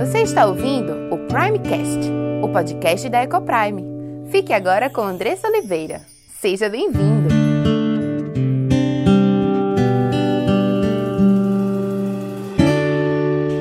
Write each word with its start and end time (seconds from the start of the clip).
Você 0.00 0.22
está 0.22 0.46
ouvindo 0.46 1.14
o 1.14 1.18
Primecast, 1.26 2.10
o 2.42 2.48
podcast 2.50 3.06
da 3.10 3.22
Ecoprime. 3.22 3.84
Fique 4.30 4.50
agora 4.50 4.88
com 4.88 5.02
Andressa 5.02 5.46
Oliveira. 5.46 6.00
Seja 6.40 6.70
bem-vindo! 6.70 7.28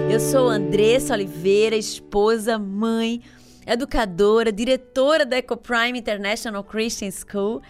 Eu 0.09 0.17
sou 0.21 0.47
Andressa 0.47 1.13
Oliveira, 1.13 1.75
esposa, 1.75 2.57
mãe, 2.57 3.21
educadora, 3.67 4.49
diretora 4.49 5.25
da 5.25 5.39
Ecoprime 5.39 5.99
International 5.99 6.63
Christian 6.63 7.11
School 7.11 7.61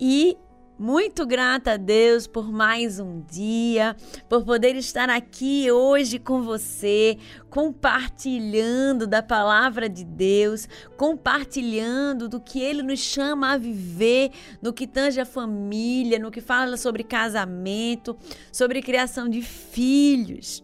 e 0.00 0.38
muito 0.78 1.24
grata 1.24 1.72
a 1.72 1.76
Deus 1.78 2.26
por 2.26 2.52
mais 2.52 3.00
um 3.00 3.22
dia, 3.22 3.96
por 4.28 4.44
poder 4.44 4.76
estar 4.76 5.08
aqui 5.08 5.70
hoje 5.70 6.18
com 6.18 6.42
você, 6.42 7.16
compartilhando 7.48 9.06
da 9.06 9.22
palavra 9.22 9.88
de 9.88 10.04
Deus, 10.04 10.68
compartilhando 10.96 12.28
do 12.28 12.38
que 12.38 12.60
Ele 12.60 12.82
nos 12.82 13.00
chama 13.00 13.52
a 13.52 13.56
viver, 13.56 14.30
no 14.60 14.72
que 14.72 14.86
tange 14.86 15.18
a 15.18 15.24
família, 15.24 16.18
no 16.18 16.30
que 16.30 16.42
fala 16.42 16.76
sobre 16.76 17.02
casamento, 17.02 18.16
sobre 18.52 18.82
criação 18.82 19.28
de 19.28 19.40
filhos. 19.40 20.62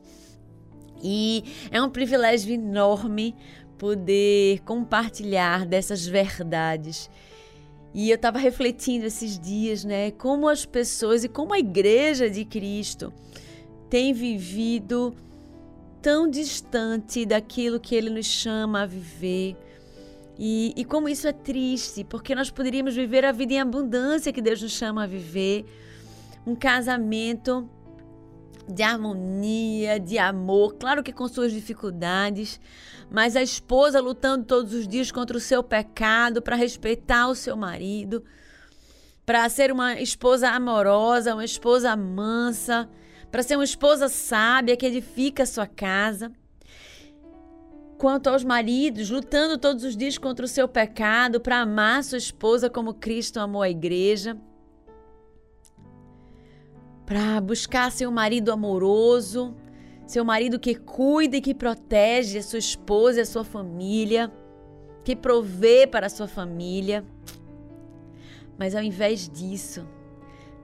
E 1.02 1.42
é 1.70 1.82
um 1.82 1.88
privilégio 1.88 2.52
enorme 2.52 3.34
poder 3.78 4.60
compartilhar 4.60 5.64
dessas 5.66 6.06
verdades 6.06 7.10
e 7.94 8.10
eu 8.10 8.16
estava 8.16 8.38
refletindo 8.38 9.06
esses 9.06 9.38
dias, 9.38 9.84
né, 9.84 10.10
como 10.12 10.48
as 10.48 10.64
pessoas 10.64 11.24
e 11.24 11.28
como 11.28 11.52
a 11.52 11.58
igreja 11.58 12.30
de 12.30 12.44
Cristo 12.44 13.12
tem 13.90 14.14
vivido 14.14 15.14
tão 16.00 16.28
distante 16.28 17.26
daquilo 17.26 17.78
que 17.78 17.94
ele 17.94 18.10
nos 18.10 18.26
chama 18.26 18.82
a 18.82 18.86
viver. 18.86 19.56
E, 20.38 20.72
e 20.76 20.84
como 20.84 21.08
isso 21.08 21.28
é 21.28 21.32
triste, 21.32 22.02
porque 22.02 22.34
nós 22.34 22.50
poderíamos 22.50 22.94
viver 22.94 23.24
a 23.24 23.32
vida 23.32 23.52
em 23.52 23.60
abundância 23.60 24.32
que 24.32 24.40
Deus 24.40 24.62
nos 24.62 24.72
chama 24.72 25.04
a 25.04 25.06
viver. 25.06 25.66
Um 26.46 26.54
casamento 26.54 27.68
de 28.68 28.82
harmonia, 28.82 29.98
de 29.98 30.18
amor, 30.18 30.74
claro 30.74 31.02
que 31.02 31.12
com 31.12 31.26
suas 31.28 31.52
dificuldades, 31.52 32.60
mas 33.10 33.36
a 33.36 33.42
esposa 33.42 34.00
lutando 34.00 34.44
todos 34.44 34.72
os 34.72 34.86
dias 34.86 35.10
contra 35.10 35.36
o 35.36 35.40
seu 35.40 35.62
pecado 35.62 36.40
para 36.40 36.56
respeitar 36.56 37.28
o 37.28 37.34
seu 37.34 37.56
marido, 37.56 38.24
para 39.26 39.48
ser 39.48 39.72
uma 39.72 40.00
esposa 40.00 40.50
amorosa, 40.50 41.34
uma 41.34 41.44
esposa 41.44 41.94
mansa, 41.96 42.88
para 43.30 43.42
ser 43.42 43.56
uma 43.56 43.64
esposa 43.64 44.08
sábia 44.08 44.76
que 44.76 44.86
edifica 44.86 45.42
a 45.42 45.46
sua 45.46 45.66
casa. 45.66 46.32
Quanto 47.98 48.28
aos 48.28 48.42
maridos, 48.42 49.10
lutando 49.10 49.56
todos 49.58 49.84
os 49.84 49.96
dias 49.96 50.18
contra 50.18 50.44
o 50.44 50.48
seu 50.48 50.66
pecado 50.66 51.40
para 51.40 51.60
amar 51.60 52.02
sua 52.02 52.18
esposa 52.18 52.68
como 52.68 52.94
Cristo 52.94 53.38
amou 53.38 53.62
a 53.62 53.70
igreja 53.70 54.36
para 57.12 57.42
buscar 57.42 57.92
seu 57.92 58.10
marido 58.10 58.50
amoroso, 58.50 59.54
seu 60.06 60.24
marido 60.24 60.58
que 60.58 60.74
cuida 60.74 61.36
e 61.36 61.42
que 61.42 61.54
protege 61.54 62.38
a 62.38 62.42
sua 62.42 62.58
esposa 62.58 63.18
e 63.18 63.20
a 63.20 63.26
sua 63.26 63.44
família, 63.44 64.32
que 65.04 65.14
provê 65.14 65.86
para 65.86 66.06
a 66.06 66.08
sua 66.08 66.26
família. 66.26 67.04
Mas 68.56 68.74
ao 68.74 68.82
invés 68.82 69.28
disso, 69.28 69.86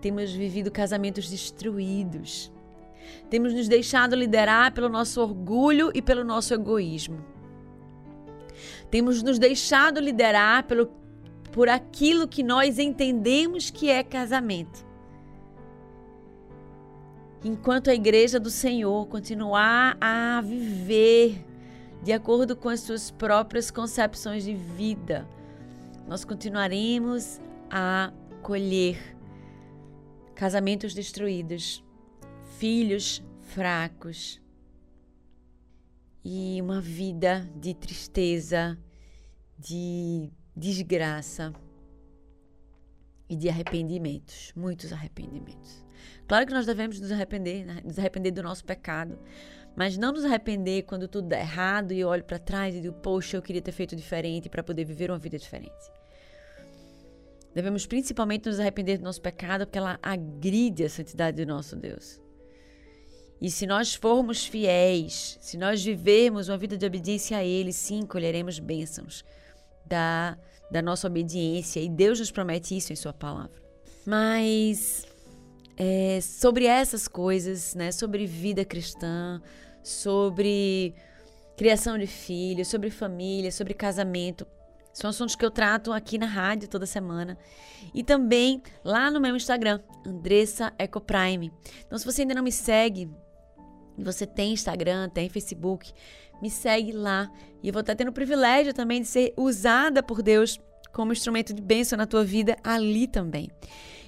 temos 0.01 0.33
vivido 0.33 0.71
casamentos 0.71 1.29
destruídos. 1.29 2.51
Temos 3.29 3.53
nos 3.53 3.69
deixado 3.69 4.17
liderar 4.17 4.73
pelo 4.73 4.89
nosso 4.89 5.21
orgulho 5.21 5.91
e 5.93 6.01
pelo 6.01 6.25
nosso 6.25 6.55
egoísmo. 6.55 7.23
Temos 8.91 9.23
nos 9.23 9.39
deixado 9.39 10.01
liderar 10.01 10.67
pelo, 10.67 10.91
por 11.53 11.69
aquilo 11.69 12.27
que 12.27 12.43
nós 12.43 12.79
entendemos 12.79 13.69
que 13.69 13.91
é 13.91 14.03
casamento 14.03 14.88
enquanto 17.45 17.89
a 17.89 17.95
igreja 17.95 18.41
do 18.41 18.51
Senhor 18.51 19.07
continuar 19.07 19.97
a 20.01 20.41
viver 20.41 21.45
de 22.03 22.13
acordo 22.13 22.57
com 22.57 22.69
as 22.69 22.81
suas 22.81 23.11
próprias 23.11 23.71
concepções 23.71 24.45
de 24.45 24.55
vida, 24.55 25.29
nós 26.07 26.25
continuaremos 26.25 27.41
a 27.71 28.13
colher 28.43 29.17
casamentos 30.35 30.95
destruídos, 30.95 31.85
filhos 32.59 33.23
fracos 33.41 34.41
e 36.25 36.61
uma 36.61 36.81
vida 36.81 37.49
de 37.57 37.75
tristeza, 37.75 38.79
de 39.59 40.31
desgraça 40.55 41.53
e 43.29 43.37
de 43.37 43.49
arrependimentos, 43.49 44.53
muitos 44.57 44.93
arrependimentos. 44.93 45.85
Claro 46.27 46.47
que 46.47 46.53
nós 46.53 46.67
devemos 46.67 47.01
nos 47.01 47.11
arrepender, 47.13 47.65
né? 47.65 47.81
nos 47.85 47.99
arrepender 47.99 48.31
do 48.31 48.43
nosso 48.43 48.65
pecado, 48.65 49.19
mas 49.77 49.97
não 49.97 50.13
nos 50.13 50.25
arrepender 50.25 50.83
quando 50.83 51.07
tudo 51.07 51.29
dá 51.29 51.39
errado 51.39 51.93
e 51.93 52.01
eu 52.01 52.09
olho 52.09 52.25
para 52.25 52.39
trás 52.39 52.75
e 52.75 52.81
digo, 52.81 52.95
poxa, 52.97 53.37
eu 53.37 53.43
queria 53.43 53.63
ter 53.63 53.73
feito 53.73 53.95
diferente 53.95 54.49
para 54.49 54.63
poder 54.63 54.85
viver 54.85 55.11
uma 55.11 55.19
vida 55.19 55.39
diferente. 55.39 55.73
Devemos 57.55 57.87
principalmente 57.87 58.47
nos 58.49 58.61
arrepender 58.61 58.99
do 58.99 59.05
nosso 59.05 59.21
pecado 59.21 59.67
porque 59.67 59.79
ela 59.79 59.99
agride 60.03 60.85
a 60.85 60.91
santidade 60.91 61.45
do 61.45 61.51
nosso 61.51 61.77
Deus. 61.77 62.21
E 63.41 63.51
se 63.51 63.67
nós 63.67 63.95
formos 63.95 64.47
fiéis, 64.47 65.39
se 65.41 65.57
nós 65.57 65.83
vivermos 65.83 66.49
uma 66.49 66.59
vida 66.59 66.77
de 66.77 66.85
obediência 66.85 67.39
a 67.39 67.45
Ele, 67.45 67.73
sim, 67.73 68.05
colheremos 68.05 68.59
bênçãos 68.59 69.25
da, 69.87 70.37
da 70.71 70.83
nossa 70.83 71.07
obediência. 71.07 71.81
E 71.81 71.89
Deus 71.89 72.19
nos 72.19 72.31
promete 72.31 72.77
isso 72.77 72.93
em 72.93 72.97
Sua 72.97 73.13
palavra. 73.13 73.63
Mas 74.07 75.07
é, 75.77 76.21
sobre 76.21 76.67
essas 76.67 77.07
coisas, 77.07 77.75
né? 77.75 77.93
Sobre 77.93 78.27
vida 78.27 78.65
cristã, 78.65 79.41
sobre 79.83 80.95
criação 81.57 81.99
de 81.99 82.07
filhos, 82.07 82.69
sobre 82.69 82.91
família, 82.91 83.53
sobre 83.53 83.75
casamento. 83.75 84.47
São 84.93 85.11
assuntos 85.11 85.37
que 85.37 85.45
eu 85.45 85.51
trato 85.51 85.93
aqui 85.93 86.19
na 86.19 86.27
rádio 86.27 86.69
toda 86.69 86.85
semana. 86.85 87.39
E 87.95 88.03
também 88.03 88.61
lá 88.85 89.11
no 89.11 89.21
meu 89.21 89.37
Instagram, 89.37 89.81
Andressa 90.05 90.73
Ecoprime. 90.79 91.53
Então, 91.87 91.97
se 91.97 92.05
você 92.05 92.23
ainda 92.23 92.35
não 92.35 92.43
me 92.43 92.51
segue, 92.51 93.09
você 93.97 94.27
tem 94.27 94.53
Instagram, 94.53 95.09
tem 95.09 95.29
Facebook, 95.29 95.93
me 96.41 96.51
segue 96.51 96.93
lá. 96.93 97.31
E 97.63 97.69
eu 97.69 97.73
vou 97.73 97.81
estar 97.81 97.95
tendo 97.95 98.09
o 98.09 98.13
privilégio 98.13 98.73
também 98.73 99.03
de 99.03 99.09
ser 99.09 99.33
usada 99.37 100.03
por 100.03 100.23
Deus 100.23 100.59
como 100.93 101.13
instrumento 101.13 101.53
de 101.53 101.63
bênção 101.63 101.97
na 101.97 102.07
tua 102.07 102.25
vida 102.25 102.57
ali 102.63 103.07
também. 103.07 103.51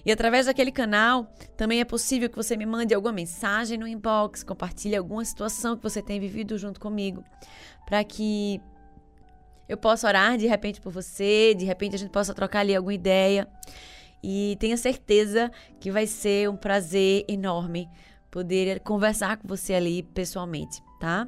E 0.05 0.11
através 0.11 0.47
daquele 0.47 0.73
canal, 0.73 1.31
também 1.57 1.81
é 1.81 1.85
possível 1.85 2.29
que 2.29 2.37
você 2.37 2.57
me 2.57 2.65
mande 2.65 2.95
alguma 2.95 3.13
mensagem 3.13 3.77
no 3.77 3.87
inbox, 3.87 4.43
compartilhe 4.43 4.97
alguma 4.97 5.25
situação 5.25 5.77
que 5.77 5.83
você 5.83 6.01
tem 6.01 6.19
vivido 6.19 6.57
junto 6.57 6.81
comigo, 6.81 7.23
para 7.87 8.03
que 8.03 8.61
eu 9.69 9.77
possa 9.77 10.09
orar 10.09 10.39
de 10.39 10.47
repente 10.47 10.81
por 10.81 10.91
você, 10.91 11.55
de 11.55 11.65
repente 11.65 11.95
a 11.95 11.99
gente 11.99 12.11
possa 12.11 12.35
trocar 12.35 12.61
ali 12.61 12.75
alguma 12.75 12.95
ideia. 12.95 13.47
E 14.23 14.57
tenha 14.59 14.77
certeza 14.77 15.51
que 15.79 15.91
vai 15.91 16.07
ser 16.07 16.49
um 16.49 16.57
prazer 16.57 17.25
enorme 17.29 17.89
poder 18.31 18.81
conversar 18.81 19.37
com 19.37 19.49
você 19.49 19.75
ali 19.75 20.03
pessoalmente, 20.03 20.83
tá? 20.99 21.27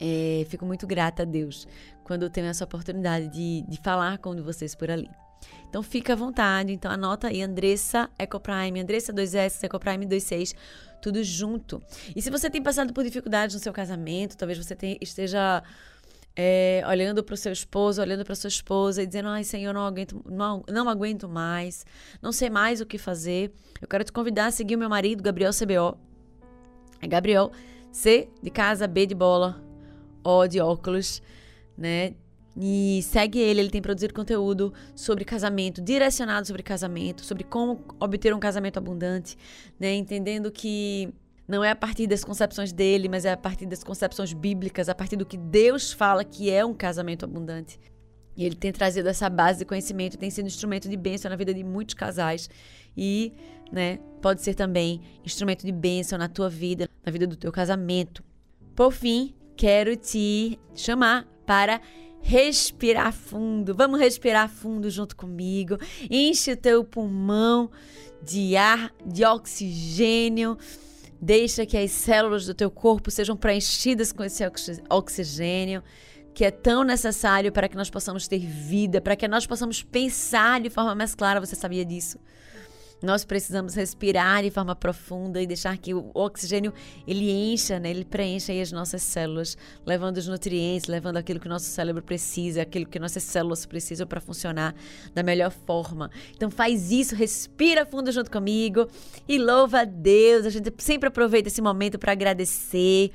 É, 0.00 0.44
fico 0.48 0.66
muito 0.66 0.86
grata 0.86 1.22
a 1.22 1.26
Deus 1.26 1.66
quando 2.02 2.24
eu 2.24 2.30
tenho 2.30 2.46
essa 2.46 2.64
oportunidade 2.64 3.28
de, 3.28 3.64
de 3.68 3.78
falar 3.78 4.18
com 4.18 4.34
vocês 4.42 4.74
por 4.74 4.90
ali. 4.90 5.08
Então 5.68 5.82
fica 5.82 6.12
à 6.12 6.16
vontade. 6.16 6.72
Então 6.72 6.90
anota 6.90 7.28
aí 7.28 7.42
Andressa 7.42 8.08
Ecoprime, 8.18 8.80
Andressa 8.80 9.12
2S, 9.12 9.64
Ecoprime 9.64 10.06
26, 10.06 10.54
tudo 11.00 11.22
junto. 11.22 11.82
E 12.14 12.22
se 12.22 12.30
você 12.30 12.48
tem 12.48 12.62
passado 12.62 12.92
por 12.92 13.04
dificuldades 13.04 13.54
no 13.54 13.60
seu 13.60 13.72
casamento, 13.72 14.36
talvez 14.36 14.58
você 14.58 14.74
tenha, 14.74 14.96
esteja 15.00 15.62
é, 16.34 16.82
olhando 16.86 17.24
para 17.24 17.34
o 17.34 17.36
seu 17.36 17.52
esposo, 17.52 18.00
olhando 18.00 18.24
para 18.24 18.34
sua 18.34 18.48
esposa 18.48 19.02
e 19.02 19.06
dizendo: 19.06 19.28
Ai, 19.28 19.44
Senhor, 19.44 19.72
não 19.72 19.86
aguento, 19.86 20.22
não, 20.30 20.62
não 20.68 20.88
aguento 20.88 21.28
mais, 21.28 21.84
não 22.20 22.32
sei 22.32 22.50
mais 22.50 22.80
o 22.80 22.86
que 22.86 22.98
fazer. 22.98 23.52
Eu 23.80 23.88
quero 23.88 24.04
te 24.04 24.12
convidar 24.12 24.46
a 24.46 24.50
seguir 24.50 24.76
o 24.76 24.78
meu 24.78 24.88
marido, 24.88 25.22
Gabriel 25.22 25.50
CBO. 25.52 25.98
É 27.00 27.06
Gabriel 27.06 27.50
C 27.90 28.28
de 28.42 28.50
casa, 28.50 28.86
B 28.86 29.06
de 29.06 29.14
bola, 29.14 29.62
O 30.26 30.46
de 30.46 30.60
óculos, 30.60 31.22
né? 31.76 32.14
E 32.58 33.00
segue 33.02 33.38
ele, 33.38 33.60
ele 33.60 33.70
tem 33.70 33.82
produzido 33.82 34.14
conteúdo 34.14 34.72
sobre 34.94 35.24
casamento, 35.24 35.82
direcionado 35.82 36.46
sobre 36.46 36.62
casamento, 36.62 37.22
sobre 37.22 37.44
como 37.44 37.84
obter 38.00 38.34
um 38.34 38.40
casamento 38.40 38.78
abundante, 38.78 39.36
né? 39.78 39.94
Entendendo 39.94 40.50
que 40.50 41.12
não 41.46 41.62
é 41.62 41.70
a 41.70 41.76
partir 41.76 42.06
das 42.06 42.24
concepções 42.24 42.72
dele, 42.72 43.08
mas 43.08 43.24
é 43.24 43.32
a 43.32 43.36
partir 43.36 43.66
das 43.66 43.84
concepções 43.84 44.32
bíblicas, 44.32 44.88
a 44.88 44.94
partir 44.94 45.16
do 45.16 45.26
que 45.26 45.36
Deus 45.36 45.92
fala 45.92 46.24
que 46.24 46.50
é 46.50 46.64
um 46.64 46.74
casamento 46.74 47.24
abundante. 47.24 47.78
E 48.36 48.44
ele 48.44 48.56
tem 48.56 48.72
trazido 48.72 49.08
essa 49.08 49.30
base 49.30 49.60
de 49.60 49.64
conhecimento, 49.64 50.18
tem 50.18 50.30
sido 50.30 50.46
instrumento 50.46 50.88
de 50.88 50.96
bênção 50.96 51.30
na 51.30 51.36
vida 51.36 51.54
de 51.54 51.62
muitos 51.62 51.94
casais 51.94 52.50
e, 52.96 53.32
né, 53.70 53.98
pode 54.20 54.42
ser 54.42 54.54
também 54.54 55.00
instrumento 55.24 55.64
de 55.64 55.72
bênção 55.72 56.18
na 56.18 56.28
tua 56.28 56.48
vida, 56.48 56.88
na 57.04 57.12
vida 57.12 57.26
do 57.26 57.36
teu 57.36 57.52
casamento. 57.52 58.24
Por 58.74 58.92
fim, 58.92 59.34
quero 59.56 59.96
te 59.96 60.58
chamar 60.74 61.26
para 61.46 61.80
respirar 62.20 63.12
fundo. 63.12 63.74
Vamos 63.74 64.00
respirar 64.00 64.48
fundo 64.48 64.90
junto 64.90 65.16
comigo. 65.16 65.78
Enche 66.10 66.52
o 66.52 66.56
teu 66.56 66.84
pulmão 66.84 67.70
de 68.22 68.56
ar, 68.56 68.92
de 69.04 69.24
oxigênio. 69.24 70.58
Deixa 71.20 71.64
que 71.64 71.78
as 71.78 71.90
células 71.92 72.44
do 72.44 72.52
teu 72.52 72.70
corpo 72.70 73.10
sejam 73.10 73.36
preenchidas 73.36 74.12
com 74.12 74.22
esse 74.22 74.42
oxigênio 74.90 75.82
que 76.34 76.44
é 76.44 76.50
tão 76.50 76.84
necessário 76.84 77.50
para 77.50 77.66
que 77.66 77.74
nós 77.74 77.88
possamos 77.88 78.28
ter 78.28 78.40
vida, 78.40 79.00
para 79.00 79.16
que 79.16 79.26
nós 79.26 79.46
possamos 79.46 79.82
pensar 79.82 80.60
de 80.60 80.68
forma 80.68 80.94
mais 80.94 81.14
clara. 81.14 81.40
Você 81.40 81.56
sabia 81.56 81.82
disso? 81.82 82.18
Nós 83.02 83.24
precisamos 83.24 83.74
respirar 83.74 84.42
de 84.42 84.50
forma 84.50 84.74
profunda 84.74 85.40
e 85.40 85.46
deixar 85.46 85.76
que 85.76 85.92
o 85.92 86.10
oxigênio 86.14 86.72
ele 87.06 87.30
encha, 87.30 87.78
né? 87.78 87.90
ele 87.90 88.04
preencha 88.04 88.52
as 88.54 88.72
nossas 88.72 89.02
células, 89.02 89.56
levando 89.84 90.16
os 90.16 90.26
nutrientes, 90.26 90.88
levando 90.88 91.18
aquilo 91.18 91.38
que 91.38 91.46
o 91.46 91.50
nosso 91.50 91.66
cérebro 91.66 92.02
precisa, 92.02 92.62
aquilo 92.62 92.86
que 92.86 92.98
nossas 92.98 93.22
células 93.22 93.66
precisam 93.66 94.06
para 94.06 94.18
funcionar 94.18 94.74
da 95.14 95.22
melhor 95.22 95.50
forma. 95.50 96.10
Então 96.34 96.50
faz 96.50 96.90
isso, 96.90 97.14
respira 97.14 97.84
fundo 97.84 98.10
junto 98.10 98.30
comigo 98.30 98.88
e 99.28 99.38
louva 99.38 99.80
a 99.80 99.84
Deus. 99.84 100.46
A 100.46 100.50
gente 100.50 100.72
sempre 100.78 101.08
aproveita 101.08 101.48
esse 101.48 101.60
momento 101.60 101.98
para 101.98 102.12
agradecer, 102.12 103.10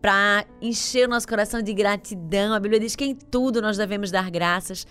para 0.00 0.46
encher 0.62 1.08
o 1.08 1.10
nosso 1.10 1.26
coração 1.26 1.60
de 1.60 1.74
gratidão. 1.74 2.54
A 2.54 2.60
Bíblia 2.60 2.78
diz 2.78 2.94
que 2.94 3.04
em 3.04 3.16
tudo 3.16 3.60
nós 3.60 3.76
devemos 3.76 4.12
dar 4.12 4.30
graças. 4.30 4.86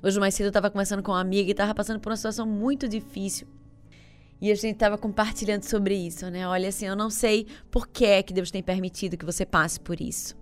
Hoje 0.00 0.20
mais 0.20 0.34
cedo 0.34 0.46
eu 0.46 0.50
estava 0.50 0.70
conversando 0.70 1.02
com 1.02 1.10
uma 1.10 1.20
amiga 1.20 1.48
e 1.48 1.50
estava 1.50 1.74
passando 1.74 1.98
por 1.98 2.10
uma 2.10 2.16
situação 2.16 2.46
muito 2.46 2.88
difícil. 2.88 3.59
E 4.40 4.50
a 4.50 4.54
gente 4.54 4.74
estava 4.74 4.96
compartilhando 4.96 5.64
sobre 5.64 5.94
isso, 5.94 6.30
né? 6.30 6.48
Olha, 6.48 6.68
assim, 6.68 6.86
eu 6.86 6.96
não 6.96 7.10
sei 7.10 7.46
por 7.70 7.86
que 7.86 8.06
é 8.06 8.22
que 8.22 8.32
Deus 8.32 8.50
tem 8.50 8.62
permitido 8.62 9.16
que 9.16 9.24
você 9.24 9.44
passe 9.44 9.78
por 9.78 10.00
isso. 10.00 10.34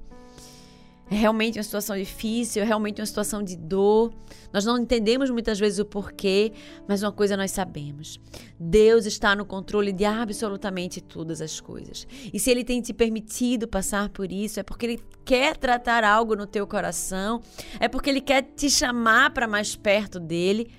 É 1.10 1.14
realmente 1.14 1.58
uma 1.58 1.64
situação 1.64 1.96
difícil, 1.96 2.62
é 2.62 2.66
realmente 2.66 3.00
uma 3.00 3.06
situação 3.06 3.42
de 3.42 3.56
dor. 3.56 4.12
Nós 4.52 4.66
não 4.66 4.76
entendemos 4.76 5.30
muitas 5.30 5.58
vezes 5.58 5.78
o 5.78 5.84
porquê, 5.84 6.52
mas 6.86 7.02
uma 7.02 7.10
coisa 7.10 7.34
nós 7.34 7.50
sabemos: 7.50 8.20
Deus 8.60 9.06
está 9.06 9.34
no 9.34 9.46
controle 9.46 9.90
de 9.90 10.04
absolutamente 10.04 11.00
todas 11.00 11.40
as 11.40 11.60
coisas. 11.60 12.06
E 12.32 12.38
se 12.38 12.50
Ele 12.50 12.62
tem 12.62 12.82
te 12.82 12.92
permitido 12.92 13.66
passar 13.66 14.10
por 14.10 14.30
isso, 14.30 14.60
é 14.60 14.62
porque 14.62 14.84
Ele 14.84 15.00
quer 15.24 15.56
tratar 15.56 16.04
algo 16.04 16.36
no 16.36 16.46
teu 16.46 16.66
coração, 16.66 17.40
é 17.80 17.88
porque 17.88 18.10
Ele 18.10 18.20
quer 18.20 18.42
te 18.42 18.68
chamar 18.68 19.30
para 19.30 19.48
mais 19.48 19.74
perto 19.74 20.20
dele 20.20 20.70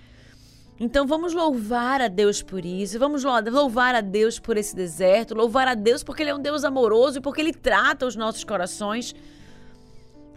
então 0.79 1.05
vamos 1.05 1.33
louvar 1.33 2.01
a 2.01 2.07
Deus 2.07 2.41
por 2.41 2.65
isso, 2.65 2.97
vamos 2.97 3.25
louvar 3.51 3.95
a 3.95 3.99
Deus 3.99 4.39
por 4.39 4.55
esse 4.55 4.73
deserto, 4.73 5.35
louvar 5.35 5.67
a 5.67 5.75
Deus 5.75 6.03
porque 6.03 6.23
Ele 6.23 6.29
é 6.29 6.35
um 6.35 6.41
Deus 6.41 6.63
amoroso 6.63 7.17
e 7.17 7.21
porque 7.21 7.41
Ele 7.41 7.51
trata 7.51 8.05
os 8.05 8.15
nossos 8.15 8.45
corações. 8.45 9.13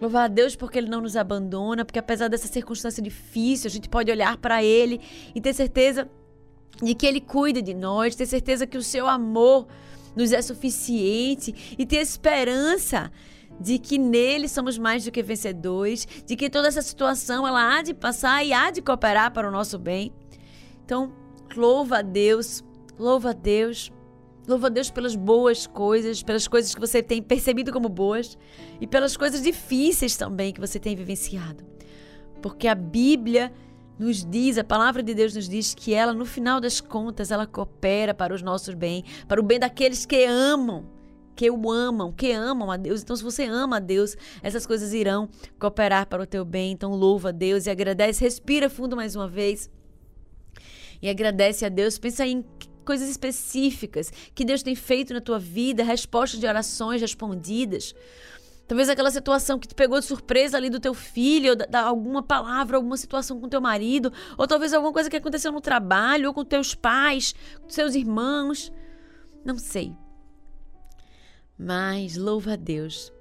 Louvar 0.00 0.24
a 0.24 0.28
Deus 0.28 0.56
porque 0.56 0.78
Ele 0.78 0.88
não 0.88 1.00
nos 1.00 1.16
abandona, 1.16 1.84
porque 1.84 1.98
apesar 1.98 2.26
dessa 2.26 2.48
circunstância 2.48 3.00
difícil, 3.00 3.68
a 3.68 3.70
gente 3.70 3.88
pode 3.88 4.10
olhar 4.10 4.36
para 4.36 4.64
Ele 4.64 5.00
e 5.32 5.40
ter 5.40 5.54
certeza 5.54 6.08
de 6.82 6.92
que 6.92 7.06
Ele 7.06 7.20
cuida 7.20 7.62
de 7.62 7.72
nós, 7.72 8.16
ter 8.16 8.26
certeza 8.26 8.66
que 8.66 8.76
o 8.76 8.82
Seu 8.82 9.06
amor 9.06 9.68
nos 10.16 10.32
é 10.32 10.42
suficiente 10.42 11.76
e 11.78 11.86
ter 11.86 11.98
esperança 11.98 13.12
de 13.60 13.78
que 13.78 13.96
nele 13.96 14.48
somos 14.48 14.76
mais 14.76 15.04
do 15.04 15.12
que 15.12 15.22
vencedores, 15.22 16.08
de 16.26 16.34
que 16.34 16.50
toda 16.50 16.66
essa 16.66 16.82
situação 16.82 17.46
ela 17.46 17.76
há 17.76 17.82
de 17.82 17.94
passar 17.94 18.44
e 18.44 18.52
há 18.52 18.72
de 18.72 18.82
cooperar 18.82 19.32
para 19.32 19.48
o 19.48 19.52
nosso 19.52 19.78
bem. 19.78 20.12
Então, 20.84 21.12
louva 21.56 21.98
a 21.98 22.02
Deus, 22.02 22.62
louva 22.98 23.30
a 23.30 23.32
Deus. 23.32 23.92
Louva 24.46 24.66
a 24.66 24.70
Deus 24.70 24.90
pelas 24.90 25.14
boas 25.14 25.68
coisas, 25.68 26.20
pelas 26.20 26.48
coisas 26.48 26.74
que 26.74 26.80
você 26.80 27.00
tem 27.00 27.22
percebido 27.22 27.72
como 27.72 27.88
boas 27.88 28.36
e 28.80 28.88
pelas 28.88 29.16
coisas 29.16 29.40
difíceis 29.40 30.16
também 30.16 30.52
que 30.52 30.60
você 30.60 30.80
tem 30.80 30.96
vivenciado. 30.96 31.64
Porque 32.40 32.66
a 32.66 32.74
Bíblia 32.74 33.52
nos 33.96 34.24
diz, 34.24 34.58
a 34.58 34.64
palavra 34.64 35.00
de 35.00 35.14
Deus 35.14 35.34
nos 35.34 35.48
diz 35.48 35.74
que 35.74 35.94
ela, 35.94 36.12
no 36.12 36.24
final 36.24 36.60
das 36.60 36.80
contas, 36.80 37.30
ela 37.30 37.46
coopera 37.46 38.12
para 38.12 38.34
os 38.34 38.42
nossos 38.42 38.74
bem, 38.74 39.04
para 39.28 39.40
o 39.40 39.44
bem 39.44 39.60
daqueles 39.60 40.04
que 40.04 40.24
amam, 40.24 40.86
que 41.36 41.48
o 41.48 41.70
amam, 41.70 42.10
que 42.10 42.32
amam 42.32 42.68
a 42.70 42.76
Deus. 42.76 43.00
Então, 43.00 43.14
se 43.14 43.22
você 43.22 43.44
ama 43.44 43.76
a 43.76 43.80
Deus, 43.80 44.16
essas 44.42 44.66
coisas 44.66 44.92
irão 44.92 45.28
cooperar 45.56 46.08
para 46.08 46.22
o 46.22 46.26
teu 46.26 46.44
bem. 46.44 46.72
Então, 46.72 46.96
louva 46.96 47.28
a 47.28 47.32
Deus 47.32 47.66
e 47.66 47.70
agradece. 47.70 48.24
Respira 48.24 48.68
fundo 48.68 48.96
mais 48.96 49.14
uma 49.14 49.28
vez 49.28 49.70
e 51.02 51.10
agradece 51.10 51.66
a 51.66 51.68
Deus. 51.68 51.98
Pensa 51.98 52.24
em 52.24 52.44
coisas 52.84 53.08
específicas 53.08 54.10
que 54.34 54.44
Deus 54.44 54.62
tem 54.62 54.74
feito 54.74 55.12
na 55.12 55.20
tua 55.20 55.38
vida, 55.38 55.82
respostas 55.82 56.40
de 56.40 56.46
orações 56.46 57.00
respondidas. 57.00 57.94
Talvez 58.66 58.88
aquela 58.88 59.10
situação 59.10 59.58
que 59.58 59.68
te 59.68 59.74
pegou 59.74 59.98
de 59.98 60.06
surpresa 60.06 60.56
ali 60.56 60.70
do 60.70 60.80
teu 60.80 60.94
filho, 60.94 61.50
ou 61.50 61.56
da, 61.56 61.66
da, 61.66 61.80
alguma 61.82 62.22
palavra, 62.22 62.76
alguma 62.76 62.96
situação 62.96 63.40
com 63.40 63.48
teu 63.48 63.60
marido, 63.60 64.12
ou 64.38 64.46
talvez 64.46 64.72
alguma 64.72 64.92
coisa 64.92 65.10
que 65.10 65.16
aconteceu 65.16 65.52
no 65.52 65.60
trabalho, 65.60 66.28
ou 66.28 66.34
com 66.34 66.44
teus 66.44 66.74
pais, 66.74 67.34
com 67.60 67.68
seus 67.68 67.94
irmãos. 67.94 68.72
Não 69.44 69.58
sei. 69.58 69.94
Mas 71.58 72.16
louva 72.16 72.52
a 72.52 72.56
Deus 72.56 73.12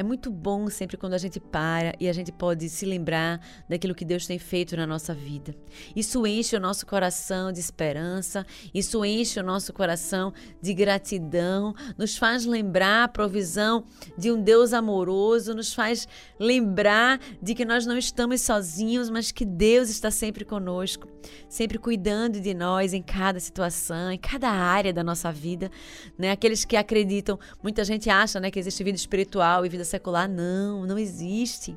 é 0.00 0.02
muito 0.02 0.30
bom 0.30 0.70
sempre 0.70 0.96
quando 0.96 1.12
a 1.12 1.18
gente 1.18 1.38
para 1.38 1.94
e 2.00 2.08
a 2.08 2.12
gente 2.14 2.32
pode 2.32 2.70
se 2.70 2.86
lembrar 2.86 3.38
daquilo 3.68 3.94
que 3.94 4.02
Deus 4.02 4.26
tem 4.26 4.38
feito 4.38 4.74
na 4.74 4.86
nossa 4.86 5.12
vida. 5.12 5.54
Isso 5.94 6.26
enche 6.26 6.56
o 6.56 6.60
nosso 6.60 6.86
coração 6.86 7.52
de 7.52 7.60
esperança, 7.60 8.46
isso 8.72 9.04
enche 9.04 9.38
o 9.38 9.42
nosso 9.42 9.74
coração 9.74 10.32
de 10.62 10.72
gratidão, 10.72 11.74
nos 11.98 12.16
faz 12.16 12.46
lembrar 12.46 13.04
a 13.04 13.08
provisão 13.08 13.84
de 14.16 14.32
um 14.32 14.42
Deus 14.42 14.72
amoroso, 14.72 15.54
nos 15.54 15.74
faz 15.74 16.08
lembrar 16.38 17.20
de 17.42 17.54
que 17.54 17.66
nós 17.66 17.84
não 17.84 17.98
estamos 17.98 18.40
sozinhos, 18.40 19.10
mas 19.10 19.30
que 19.30 19.44
Deus 19.44 19.90
está 19.90 20.10
sempre 20.10 20.46
conosco, 20.46 21.06
sempre 21.46 21.76
cuidando 21.76 22.40
de 22.40 22.54
nós 22.54 22.94
em 22.94 23.02
cada 23.02 23.38
situação, 23.38 24.10
em 24.10 24.18
cada 24.18 24.48
área 24.48 24.94
da 24.94 25.04
nossa 25.04 25.30
vida. 25.30 25.70
Né? 26.16 26.30
Aqueles 26.30 26.64
que 26.64 26.74
acreditam, 26.74 27.38
muita 27.62 27.84
gente 27.84 28.08
acha 28.08 28.40
né, 28.40 28.50
que 28.50 28.58
existe 28.58 28.82
vida 28.82 28.96
espiritual 28.96 29.66
e 29.66 29.68
vida 29.68 29.89
secular. 29.90 30.28
Não, 30.28 30.86
não 30.86 30.98
existe. 30.98 31.76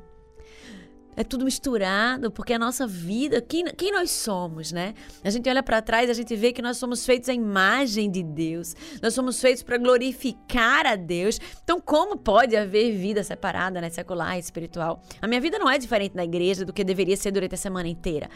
É 1.16 1.22
tudo 1.22 1.44
misturado, 1.44 2.30
porque 2.30 2.52
a 2.52 2.58
nossa 2.58 2.86
vida, 2.86 3.40
quem, 3.40 3.64
quem 3.76 3.92
nós 3.92 4.10
somos, 4.10 4.72
né? 4.72 4.94
A 5.22 5.30
gente 5.30 5.48
olha 5.48 5.62
para 5.62 5.80
trás, 5.80 6.10
a 6.10 6.12
gente 6.12 6.34
vê 6.34 6.52
que 6.52 6.60
nós 6.60 6.76
somos 6.76 7.06
feitos 7.06 7.28
à 7.28 7.34
imagem 7.34 8.10
de 8.10 8.22
Deus. 8.22 8.74
Nós 9.00 9.14
somos 9.14 9.40
feitos 9.40 9.62
para 9.62 9.78
glorificar 9.78 10.86
a 10.86 10.96
Deus. 10.96 11.40
Então, 11.62 11.80
como 11.80 12.16
pode 12.16 12.56
haver 12.56 12.96
vida 12.96 13.22
separada, 13.22 13.80
né? 13.80 13.90
Secular 13.90 14.36
e 14.36 14.40
espiritual? 14.40 15.02
A 15.22 15.28
minha 15.28 15.40
vida 15.40 15.56
não 15.56 15.70
é 15.70 15.78
diferente 15.78 16.16
na 16.16 16.24
igreja 16.24 16.64
do 16.64 16.72
que 16.72 16.82
deveria 16.82 17.16
ser 17.16 17.30
durante 17.30 17.54
a 17.54 17.58
semana 17.58 17.88
inteira. 17.88 18.28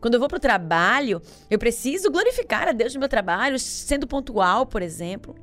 Quando 0.00 0.14
eu 0.14 0.20
vou 0.20 0.28
para 0.28 0.36
o 0.36 0.40
trabalho, 0.40 1.22
eu 1.48 1.58
preciso 1.58 2.10
glorificar 2.10 2.66
a 2.66 2.72
Deus 2.72 2.92
no 2.94 3.00
meu 3.00 3.08
trabalho, 3.08 3.58
sendo 3.60 4.08
pontual, 4.08 4.66
por 4.66 4.82
exemplo. 4.82 5.36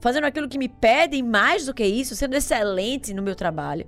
Fazendo 0.00 0.24
aquilo 0.24 0.48
que 0.48 0.58
me 0.58 0.68
pedem 0.68 1.22
mais 1.22 1.66
do 1.66 1.74
que 1.74 1.84
isso, 1.84 2.14
sendo 2.14 2.34
excelente 2.34 3.14
no 3.14 3.22
meu 3.22 3.34
trabalho 3.34 3.86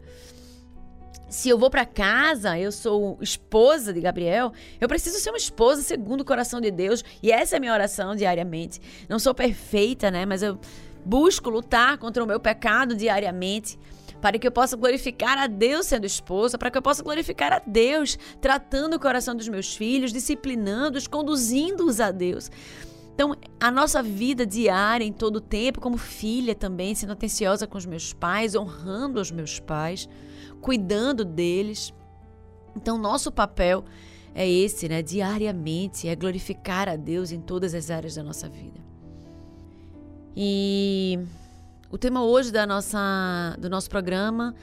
se 1.28 1.48
eu 1.48 1.58
vou 1.58 1.68
para 1.68 1.84
casa, 1.84 2.58
eu 2.58 2.72
sou 2.72 3.18
esposa 3.20 3.92
de 3.92 4.00
Gabriel, 4.00 4.52
eu 4.80 4.88
preciso 4.88 5.18
ser 5.18 5.30
uma 5.30 5.36
esposa 5.36 5.82
segundo 5.82 6.22
o 6.22 6.24
coração 6.24 6.60
de 6.60 6.70
Deus, 6.70 7.04
e 7.22 7.30
essa 7.30 7.56
é 7.56 7.58
a 7.58 7.60
minha 7.60 7.72
oração 7.72 8.16
diariamente. 8.16 8.80
Não 9.08 9.18
sou 9.18 9.34
perfeita, 9.34 10.10
né, 10.10 10.24
mas 10.24 10.42
eu 10.42 10.58
busco 11.04 11.50
lutar 11.50 11.98
contra 11.98 12.24
o 12.24 12.26
meu 12.26 12.40
pecado 12.40 12.94
diariamente, 12.94 13.78
para 14.20 14.38
que 14.38 14.46
eu 14.46 14.50
possa 14.50 14.76
glorificar 14.76 15.38
a 15.38 15.46
Deus 15.46 15.86
sendo 15.86 16.06
esposa, 16.06 16.58
para 16.58 16.70
que 16.70 16.78
eu 16.78 16.82
possa 16.82 17.02
glorificar 17.02 17.52
a 17.52 17.62
Deus 17.64 18.18
tratando 18.40 18.94
o 18.94 19.00
coração 19.00 19.36
dos 19.36 19.48
meus 19.48 19.76
filhos, 19.76 20.12
disciplinando-os, 20.12 21.06
conduzindo-os 21.06 22.00
a 22.00 22.10
Deus. 22.10 22.50
Então, 23.18 23.34
a 23.58 23.68
nossa 23.68 24.00
vida 24.00 24.46
diária, 24.46 25.04
em 25.04 25.12
todo 25.12 25.36
o 25.36 25.40
tempo, 25.40 25.80
como 25.80 25.98
filha 25.98 26.54
também, 26.54 26.94
sendo 26.94 27.14
atenciosa 27.14 27.66
com 27.66 27.76
os 27.76 27.84
meus 27.84 28.12
pais, 28.12 28.54
honrando 28.54 29.20
os 29.20 29.32
meus 29.32 29.58
pais, 29.58 30.08
cuidando 30.60 31.24
deles. 31.24 31.92
Então, 32.76 32.96
nosso 32.96 33.32
papel 33.32 33.84
é 34.32 34.48
esse, 34.48 34.88
né? 34.88 35.02
Diariamente, 35.02 36.06
é 36.06 36.14
glorificar 36.14 36.88
a 36.88 36.94
Deus 36.94 37.32
em 37.32 37.40
todas 37.40 37.74
as 37.74 37.90
áreas 37.90 38.14
da 38.14 38.22
nossa 38.22 38.48
vida. 38.48 38.78
E 40.36 41.18
o 41.90 41.98
tema 41.98 42.24
hoje 42.24 42.52
da 42.52 42.68
nossa, 42.68 43.56
do 43.58 43.68
nosso 43.68 43.90
programa 43.90 44.54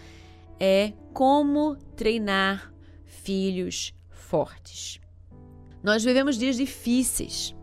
é 0.57 0.93
como 1.12 1.75
treinar 1.97 2.74
filhos 3.03 3.93
fortes. 4.09 5.01
Nós 5.83 6.05
vivemos 6.05 6.38
dias 6.38 6.55
difíceis. 6.55 7.53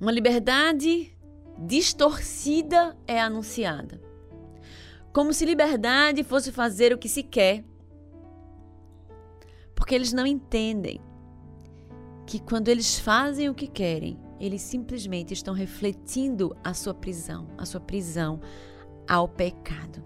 Uma 0.00 0.12
liberdade 0.12 1.16
distorcida 1.58 2.96
é 3.06 3.20
anunciada 3.20 4.06
como 5.16 5.32
se 5.32 5.46
liberdade 5.46 6.22
fosse 6.22 6.52
fazer 6.52 6.92
o 6.92 6.98
que 6.98 7.08
se 7.08 7.22
quer. 7.22 7.64
Porque 9.74 9.94
eles 9.94 10.12
não 10.12 10.26
entendem 10.26 11.00
que 12.26 12.38
quando 12.38 12.68
eles 12.68 12.98
fazem 12.98 13.48
o 13.48 13.54
que 13.54 13.66
querem, 13.66 14.20
eles 14.38 14.60
simplesmente 14.60 15.32
estão 15.32 15.54
refletindo 15.54 16.54
a 16.62 16.74
sua 16.74 16.92
prisão, 16.92 17.48
a 17.56 17.64
sua 17.64 17.80
prisão 17.80 18.42
ao 19.08 19.26
pecado. 19.26 20.04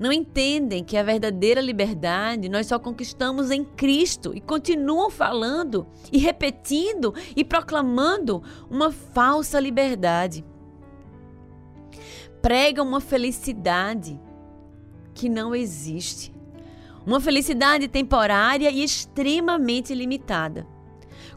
Não 0.00 0.10
entendem 0.10 0.82
que 0.82 0.96
a 0.96 1.02
verdadeira 1.02 1.60
liberdade 1.60 2.48
nós 2.48 2.66
só 2.66 2.78
conquistamos 2.78 3.50
em 3.50 3.62
Cristo 3.62 4.34
e 4.34 4.40
continuam 4.40 5.10
falando 5.10 5.86
e 6.10 6.16
repetindo 6.16 7.14
e 7.36 7.44
proclamando 7.44 8.42
uma 8.70 8.90
falsa 8.90 9.60
liberdade. 9.60 10.42
Pregam 12.40 12.88
uma 12.88 13.00
felicidade 13.02 14.18
que 15.12 15.28
não 15.28 15.54
existe. 15.54 16.34
Uma 17.04 17.20
felicidade 17.20 17.86
temporária 17.86 18.70
e 18.70 18.82
extremamente 18.82 19.94
limitada. 19.94 20.66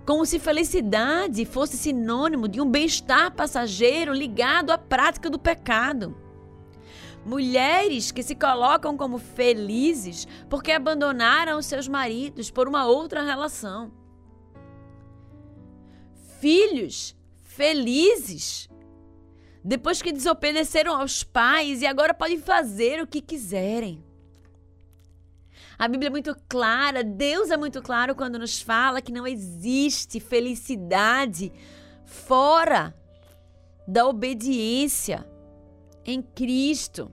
Como 0.05 0.25
se 0.25 0.39
felicidade 0.39 1.43
fosse 1.43 1.75
sinônimo 1.75 2.47
de 2.47 2.61
um 2.61 2.69
bem-estar 2.69 3.35
passageiro 3.35 4.13
ligado 4.13 4.71
à 4.71 4.77
prática 4.77 5.29
do 5.29 5.37
pecado. 5.37 6.22
Mulheres 7.25 8.11
que 8.11 8.21
se 8.21 8.35
colocam 8.35 8.97
como 8.97 9.17
felizes 9.17 10.27
porque 10.49 10.71
abandonaram 10.71 11.61
seus 11.61 11.87
maridos 11.87 12.51
por 12.51 12.67
uma 12.67 12.85
outra 12.85 13.21
relação. 13.21 13.91
Filhos 16.39 17.15
felizes 17.41 18.69
depois 19.63 20.01
que 20.01 20.11
desobedeceram 20.11 20.99
aos 20.99 21.23
pais 21.23 21.81
e 21.81 21.85
agora 21.85 22.13
podem 22.13 22.37
fazer 22.37 23.01
o 23.01 23.07
que 23.07 23.21
quiserem. 23.21 24.03
A 25.79 25.87
Bíblia 25.87 26.07
é 26.07 26.11
muito 26.11 26.35
clara, 26.49 27.03
Deus 27.03 27.49
é 27.49 27.55
muito 27.55 27.81
claro 27.81 28.13
quando 28.13 28.37
nos 28.37 28.61
fala 28.61 29.01
que 29.01 29.11
não 29.11 29.25
existe 29.25 30.19
felicidade 30.19 31.51
fora 32.05 32.93
da 33.87 34.05
obediência 34.05 35.25
em 36.05 36.21
Cristo. 36.21 37.11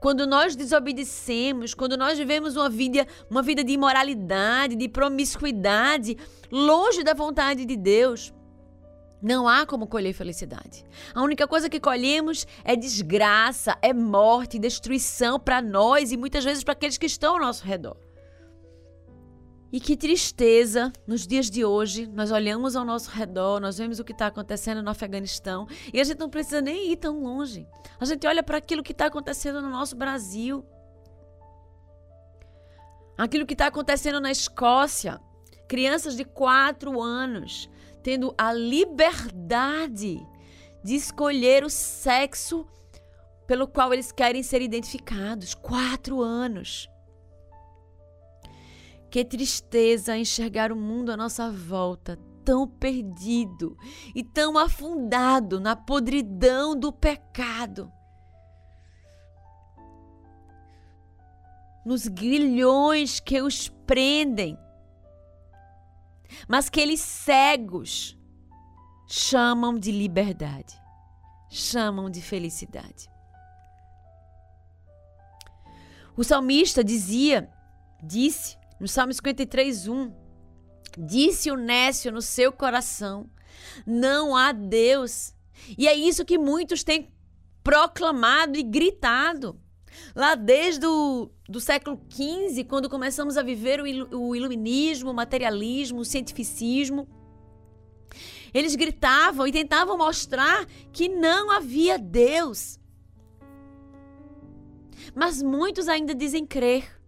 Quando 0.00 0.26
nós 0.26 0.56
desobedecemos, 0.56 1.74
quando 1.74 1.96
nós 1.96 2.18
vivemos 2.18 2.56
uma 2.56 2.68
vida, 2.68 3.06
uma 3.30 3.42
vida 3.42 3.62
de 3.62 3.72
imoralidade, 3.72 4.74
de 4.74 4.88
promiscuidade, 4.88 6.16
longe 6.50 7.04
da 7.04 7.14
vontade 7.14 7.64
de 7.64 7.76
Deus, 7.76 8.32
não 9.22 9.48
há 9.48 9.64
como 9.64 9.86
colher 9.86 10.12
felicidade. 10.12 10.84
A 11.14 11.22
única 11.22 11.46
coisa 11.46 11.70
que 11.70 11.78
colhemos 11.78 12.44
é 12.64 12.74
desgraça, 12.74 13.78
é 13.80 13.92
morte, 13.92 14.58
destruição 14.58 15.38
para 15.38 15.62
nós 15.62 16.10
e 16.10 16.16
muitas 16.16 16.42
vezes 16.42 16.64
para 16.64 16.72
aqueles 16.72 16.98
que 16.98 17.06
estão 17.06 17.34
ao 17.34 17.40
nosso 17.40 17.64
redor. 17.64 17.96
E 19.72 19.80
que 19.80 19.96
tristeza, 19.96 20.92
nos 21.06 21.26
dias 21.26 21.48
de 21.48 21.64
hoje, 21.64 22.06
nós 22.06 22.30
olhamos 22.30 22.76
ao 22.76 22.84
nosso 22.84 23.10
redor, 23.10 23.58
nós 23.58 23.78
vemos 23.78 23.98
o 23.98 24.04
que 24.04 24.12
está 24.12 24.26
acontecendo 24.26 24.82
no 24.82 24.90
Afeganistão 24.90 25.66
e 25.92 26.00
a 26.00 26.04
gente 26.04 26.18
não 26.18 26.28
precisa 26.28 26.60
nem 26.60 26.92
ir 26.92 26.96
tão 26.96 27.22
longe. 27.22 27.66
A 27.98 28.04
gente 28.04 28.26
olha 28.26 28.42
para 28.42 28.58
aquilo 28.58 28.82
que 28.82 28.92
está 28.92 29.06
acontecendo 29.06 29.62
no 29.62 29.70
nosso 29.70 29.96
Brasil, 29.96 30.62
aquilo 33.16 33.46
que 33.46 33.54
está 33.54 33.68
acontecendo 33.68 34.20
na 34.20 34.30
Escócia. 34.30 35.18
Crianças 35.66 36.16
de 36.16 36.24
4 36.24 37.00
anos 37.00 37.70
tendo 38.02 38.34
a 38.36 38.52
liberdade 38.52 40.20
de 40.84 40.94
escolher 40.94 41.64
o 41.64 41.70
sexo 41.70 42.66
pelo 43.46 43.68
qual 43.68 43.92
eles 43.92 44.10
querem 44.10 44.42
ser 44.42 44.60
identificados. 44.60 45.54
Quatro 45.54 46.20
anos. 46.20 46.88
Que 49.12 49.24
tristeza 49.24 50.16
enxergar 50.16 50.72
o 50.72 50.76
mundo 50.76 51.12
à 51.12 51.16
nossa 51.16 51.50
volta 51.50 52.18
tão 52.44 52.66
perdido 52.66 53.76
e 54.14 54.24
tão 54.24 54.56
afundado 54.56 55.60
na 55.60 55.76
podridão 55.76 56.74
do 56.74 56.90
pecado. 56.90 57.92
Nos 61.84 62.08
grilhões 62.08 63.20
que 63.20 63.40
os 63.42 63.68
prendem 63.68 64.58
mas 66.48 66.70
que 66.70 66.80
eles 66.80 67.00
cegos 67.00 68.18
chamam 69.06 69.78
de 69.78 69.92
liberdade, 69.92 70.74
chamam 71.50 72.08
de 72.08 72.22
felicidade. 72.22 73.10
O 76.16 76.24
salmista 76.24 76.82
dizia, 76.82 77.50
disse 78.02 78.61
no 78.82 78.88
Salmo 78.88 79.14
53, 79.14 79.86
1, 79.86 80.12
disse 80.98 81.52
o 81.52 81.56
nécio 81.56 82.10
no 82.10 82.20
seu 82.20 82.50
coração: 82.50 83.30
não 83.86 84.34
há 84.34 84.50
Deus. 84.50 85.32
E 85.78 85.86
é 85.86 85.94
isso 85.94 86.24
que 86.24 86.36
muitos 86.36 86.82
têm 86.82 87.08
proclamado 87.62 88.58
e 88.58 88.62
gritado. 88.64 89.56
Lá 90.16 90.34
desde 90.34 90.84
o 90.84 91.30
do 91.48 91.60
século 91.60 92.00
XV, 92.10 92.64
quando 92.64 92.90
começamos 92.90 93.36
a 93.36 93.42
viver 93.42 93.80
o, 93.80 94.18
o 94.18 94.34
iluminismo, 94.34 95.12
o 95.12 95.14
materialismo, 95.14 96.00
o 96.00 96.04
cientificismo, 96.04 97.06
eles 98.52 98.74
gritavam 98.74 99.46
e 99.46 99.52
tentavam 99.52 99.96
mostrar 99.96 100.66
que 100.92 101.08
não 101.08 101.52
havia 101.52 102.00
Deus. 102.00 102.80
Mas 105.14 105.40
muitos 105.40 105.86
ainda 105.86 106.12
dizem 106.16 106.44
crer. 106.44 107.01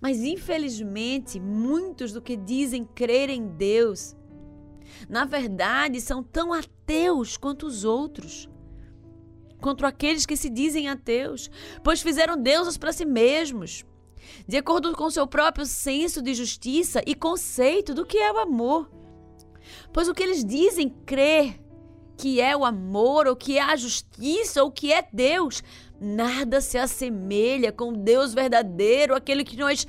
Mas 0.00 0.22
infelizmente, 0.22 1.40
muitos 1.40 2.12
do 2.12 2.22
que 2.22 2.36
dizem 2.36 2.84
crer 2.84 3.30
em 3.30 3.48
Deus, 3.48 4.16
na 5.08 5.24
verdade, 5.24 6.00
são 6.00 6.22
tão 6.22 6.52
ateus 6.52 7.36
quanto 7.36 7.66
os 7.66 7.84
outros 7.84 8.48
contra 9.60 9.88
aqueles 9.88 10.24
que 10.24 10.36
se 10.36 10.48
dizem 10.48 10.88
ateus, 10.88 11.50
pois 11.82 12.00
fizeram 12.00 12.40
deuses 12.40 12.76
para 12.76 12.92
si 12.92 13.04
mesmos, 13.04 13.84
de 14.46 14.56
acordo 14.56 14.92
com 14.94 15.10
seu 15.10 15.26
próprio 15.26 15.66
senso 15.66 16.22
de 16.22 16.32
justiça 16.32 17.02
e 17.04 17.14
conceito 17.14 17.92
do 17.92 18.06
que 18.06 18.18
é 18.18 18.32
o 18.32 18.38
amor. 18.38 18.88
Pois 19.92 20.08
o 20.08 20.14
que 20.14 20.22
eles 20.22 20.44
dizem 20.44 20.88
crer 20.88 21.60
que 22.16 22.40
é 22.40 22.56
o 22.56 22.64
amor, 22.64 23.28
ou 23.28 23.36
que 23.36 23.58
é 23.58 23.62
a 23.62 23.76
justiça, 23.76 24.62
ou 24.62 24.72
que 24.72 24.92
é 24.92 25.06
Deus, 25.12 25.62
nada 26.00 26.60
se 26.60 26.78
assemelha 26.78 27.72
com 27.72 27.92
Deus 27.92 28.32
verdadeiro, 28.32 29.14
aquele 29.14 29.44
que 29.44 29.56
nós 29.56 29.86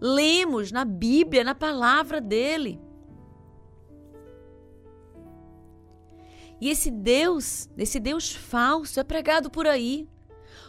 lemos 0.00 0.72
na 0.72 0.84
Bíblia, 0.84 1.44
na 1.44 1.54
palavra 1.54 2.20
dele. 2.20 2.80
E 6.60 6.68
esse 6.68 6.90
Deus, 6.90 7.68
esse 7.76 7.98
Deus 7.98 8.32
falso, 8.32 9.00
é 9.00 9.04
pregado 9.04 9.50
por 9.50 9.66
aí. 9.66 10.06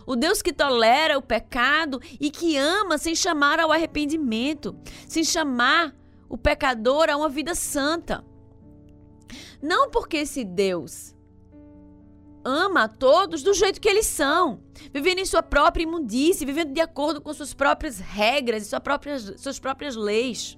O 0.06 0.16
Deus 0.16 0.42
que 0.42 0.54
tolera 0.54 1.18
o 1.18 1.22
pecado 1.22 2.02
e 2.20 2.32
que 2.32 2.58
ama 2.58 2.98
sem 2.98 3.14
chamar 3.14 3.60
ao 3.60 3.72
arrependimento, 3.72 4.76
sem 5.08 5.24
chamar 5.24 5.96
o 6.28 6.38
pecador 6.38 7.10
a 7.10 7.18
uma 7.18 7.30
vida 7.30 7.54
santa. 7.54 8.24
Não 9.62 9.92
porque 9.92 10.18
esse 10.18 10.44
Deus 10.44 11.14
ama 12.44 12.84
a 12.84 12.88
todos 12.88 13.44
do 13.44 13.54
jeito 13.54 13.80
que 13.80 13.90
eles 13.90 14.06
são, 14.06 14.62
vivendo 14.94 15.20
em 15.20 15.26
sua 15.26 15.44
própria 15.44 15.84
imundície, 15.84 16.46
vivendo 16.46 16.74
de 16.74 16.82
acordo 16.82 17.22
com 17.22 17.34
suas 17.34 17.54
próprias 17.54 18.00
regras 18.00 18.64
e 18.64 18.70
suas 18.70 18.82
próprias, 18.82 19.34
suas 19.38 19.60
próprias 19.60 19.96
leis. 19.96 20.58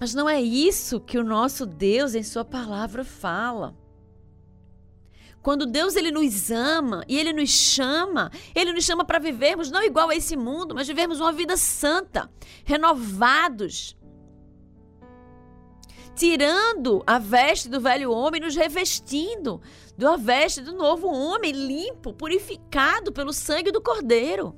Mas 0.00 0.14
não 0.14 0.28
é 0.28 0.40
isso 0.40 1.00
que 1.00 1.18
o 1.18 1.24
nosso 1.24 1.66
Deus 1.66 2.14
em 2.14 2.22
sua 2.22 2.44
palavra 2.44 3.04
fala. 3.04 3.76
Quando 5.42 5.66
Deus 5.66 5.96
ele 5.96 6.10
nos 6.10 6.50
ama 6.50 7.04
e 7.08 7.18
ele 7.18 7.32
nos 7.32 7.50
chama, 7.50 8.30
ele 8.54 8.72
nos 8.72 8.84
chama 8.84 9.04
para 9.04 9.18
vivermos 9.18 9.70
não 9.70 9.82
igual 9.82 10.10
a 10.10 10.16
esse 10.16 10.36
mundo, 10.36 10.74
mas 10.74 10.88
vivermos 10.88 11.20
uma 11.20 11.32
vida 11.32 11.56
santa, 11.56 12.30
renovados. 12.64 13.96
Tirando 16.18 17.00
a 17.06 17.16
veste 17.20 17.68
do 17.68 17.80
velho 17.80 18.10
homem, 18.10 18.40
nos 18.40 18.56
revestindo 18.56 19.62
da 19.96 20.16
veste 20.16 20.60
do 20.60 20.72
novo 20.72 21.06
homem, 21.06 21.52
limpo, 21.52 22.12
purificado 22.12 23.12
pelo 23.12 23.32
sangue 23.32 23.70
do 23.70 23.80
Cordeiro. 23.80 24.52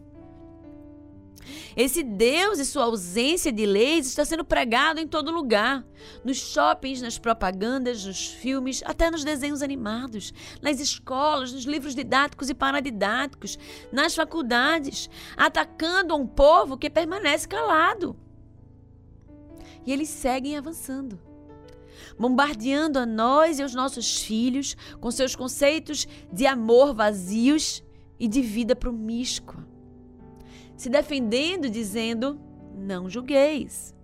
Esse 1.76 2.02
Deus 2.02 2.59
e 2.59 2.64
sua 2.64 2.85
ausência 2.85 3.52
de 3.52 3.67
leis 3.67 4.07
está 4.07 4.25
sendo 4.25 4.43
pregado 4.43 5.00
em 5.00 5.07
todo 5.07 5.31
lugar. 5.31 5.85
Nos 6.25 6.38
shoppings, 6.38 7.02
nas 7.02 7.19
propagandas, 7.19 8.07
nos 8.07 8.29
filmes, 8.29 8.83
até 8.87 9.11
nos 9.11 9.23
desenhos 9.23 9.61
animados, 9.61 10.33
nas 10.62 10.81
escolas, 10.81 11.52
nos 11.52 11.64
livros 11.64 11.95
didáticos 11.95 12.49
e 12.49 12.55
paradidáticos, 12.55 13.59
nas 13.93 14.14
faculdades, 14.14 15.11
atacando 15.37 16.17
um 16.17 16.26
povo 16.26 16.79
que 16.79 16.88
permanece 16.88 17.47
calado. 17.47 18.17
E 19.85 19.93
eles 19.93 20.09
seguem 20.09 20.57
avançando 20.57 21.29
bombardeando 22.19 22.99
a 22.99 23.07
nós 23.07 23.59
e 23.59 23.62
aos 23.62 23.75
nossos 23.75 24.23
filhos 24.23 24.76
com 25.00 25.11
seus 25.11 25.35
conceitos 25.35 26.07
de 26.33 26.47
amor 26.47 26.95
vazios 26.95 27.83
e 28.19 28.28
de 28.28 28.42
vida 28.42 28.76
promíscua 28.76 29.71
se 30.80 30.88
defendendo, 30.88 31.69
dizendo: 31.69 32.40
Não 32.75 33.07
julgueis, 33.07 33.95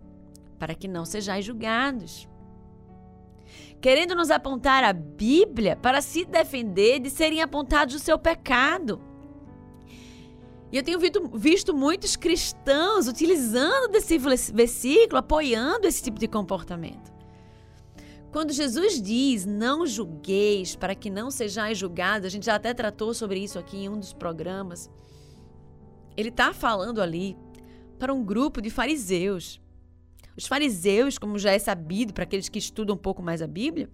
para 0.59 0.75
que 0.75 0.87
não 0.87 1.07
sejais 1.07 1.45
julgados. 1.45 2.29
querendo 3.81 4.15
nos 4.15 4.31
apontar 4.31 4.85
a 4.85 4.93
Bíblia 4.93 5.77
para 5.77 6.03
se 6.03 6.25
defender 6.25 6.99
de 6.99 7.09
serem 7.09 7.41
apontados 7.41 7.95
o 7.95 7.99
seu 7.99 8.19
pecado. 8.19 9.01
E 10.71 10.77
eu 10.77 10.83
tenho 10.83 10.99
visto, 10.99 11.75
muitos 11.75 12.17
cristãos 12.17 13.07
utilizando 13.07 13.89
desse 13.89 14.19
versículo, 14.19 15.19
apoiando 15.19 15.87
esse 15.87 16.03
tipo 16.03 16.19
de 16.19 16.27
comportamento. 16.27 17.16
Quando 18.37 18.53
Jesus 18.53 19.01
diz 19.01 19.47
não 19.47 19.87
julgueis 19.87 20.77
para 20.77 20.95
que 20.95 21.09
não 21.09 21.31
sejais 21.31 21.79
julgados, 21.79 22.27
a 22.27 22.29
gente 22.29 22.45
já 22.45 22.57
até 22.57 22.75
tratou 22.75 23.15
sobre 23.15 23.39
isso 23.43 23.59
aqui 23.59 23.79
em 23.79 23.89
um 23.89 23.99
dos 23.99 24.13
programas. 24.13 24.91
Ele 26.15 26.29
está 26.29 26.53
falando 26.53 27.01
ali 27.01 27.35
para 27.99 28.13
um 28.13 28.23
grupo 28.23 28.61
de 28.61 28.69
fariseus. 28.69 29.59
Os 30.37 30.47
fariseus, 30.47 31.17
como 31.17 31.39
já 31.39 31.53
é 31.53 31.59
sabido 31.59 32.13
para 32.13 32.25
aqueles 32.25 32.51
que 32.51 32.59
estudam 32.59 32.95
um 32.95 32.99
pouco 32.99 33.23
mais 33.23 33.41
a 33.41 33.47
Bíblia, 33.47 33.89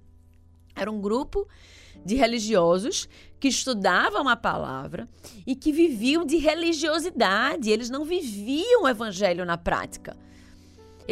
era 0.74 0.90
um 0.90 1.00
grupo 1.00 1.46
de 2.04 2.16
religiosos 2.16 3.08
que 3.38 3.46
estudavam 3.46 4.28
a 4.28 4.34
palavra 4.34 5.08
e 5.46 5.54
que 5.54 5.70
viviam 5.70 6.24
de 6.24 6.38
religiosidade. 6.38 7.70
Eles 7.70 7.88
não 7.88 8.04
viviam 8.04 8.82
o 8.82 8.88
evangelho 8.88 9.44
na 9.44 9.56
prática. 9.56 10.16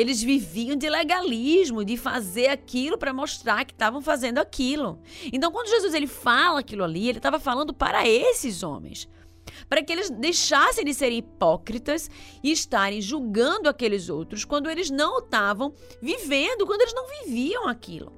Eles 0.01 0.23
viviam 0.23 0.77
de 0.77 0.89
legalismo, 0.89 1.85
de 1.85 1.97
fazer 1.97 2.49
aquilo 2.49 2.97
para 2.97 3.13
mostrar 3.13 3.65
que 3.65 3.73
estavam 3.73 4.01
fazendo 4.01 4.39
aquilo. 4.39 5.01
Então, 5.33 5.53
quando 5.53 5.69
Jesus 5.69 5.95
ele 5.95 6.07
fala 6.07 6.61
aquilo 6.61 6.85
ali, 6.85 7.09
ele 7.09 7.19
estava 7.19 7.39
falando 7.39 7.75
para 7.75 8.07
esses 8.09 8.63
homens 8.63 9.09
para 9.69 9.83
que 9.83 9.93
eles 9.93 10.11
deixassem 10.11 10.85
de 10.85 10.95
serem 10.95 11.19
hipócritas 11.19 12.11
e 12.43 12.51
estarem 12.53 13.01
julgando 13.01 13.69
aqueles 13.69 14.09
outros 14.09 14.45
quando 14.45 14.71
eles 14.71 14.91
não 14.91 15.19
estavam 15.19 15.75
vivendo, 16.01 16.67
quando 16.67 16.83
eles 16.83 16.95
não 16.95 17.07
viviam 17.07 17.69
aquilo. 17.69 18.13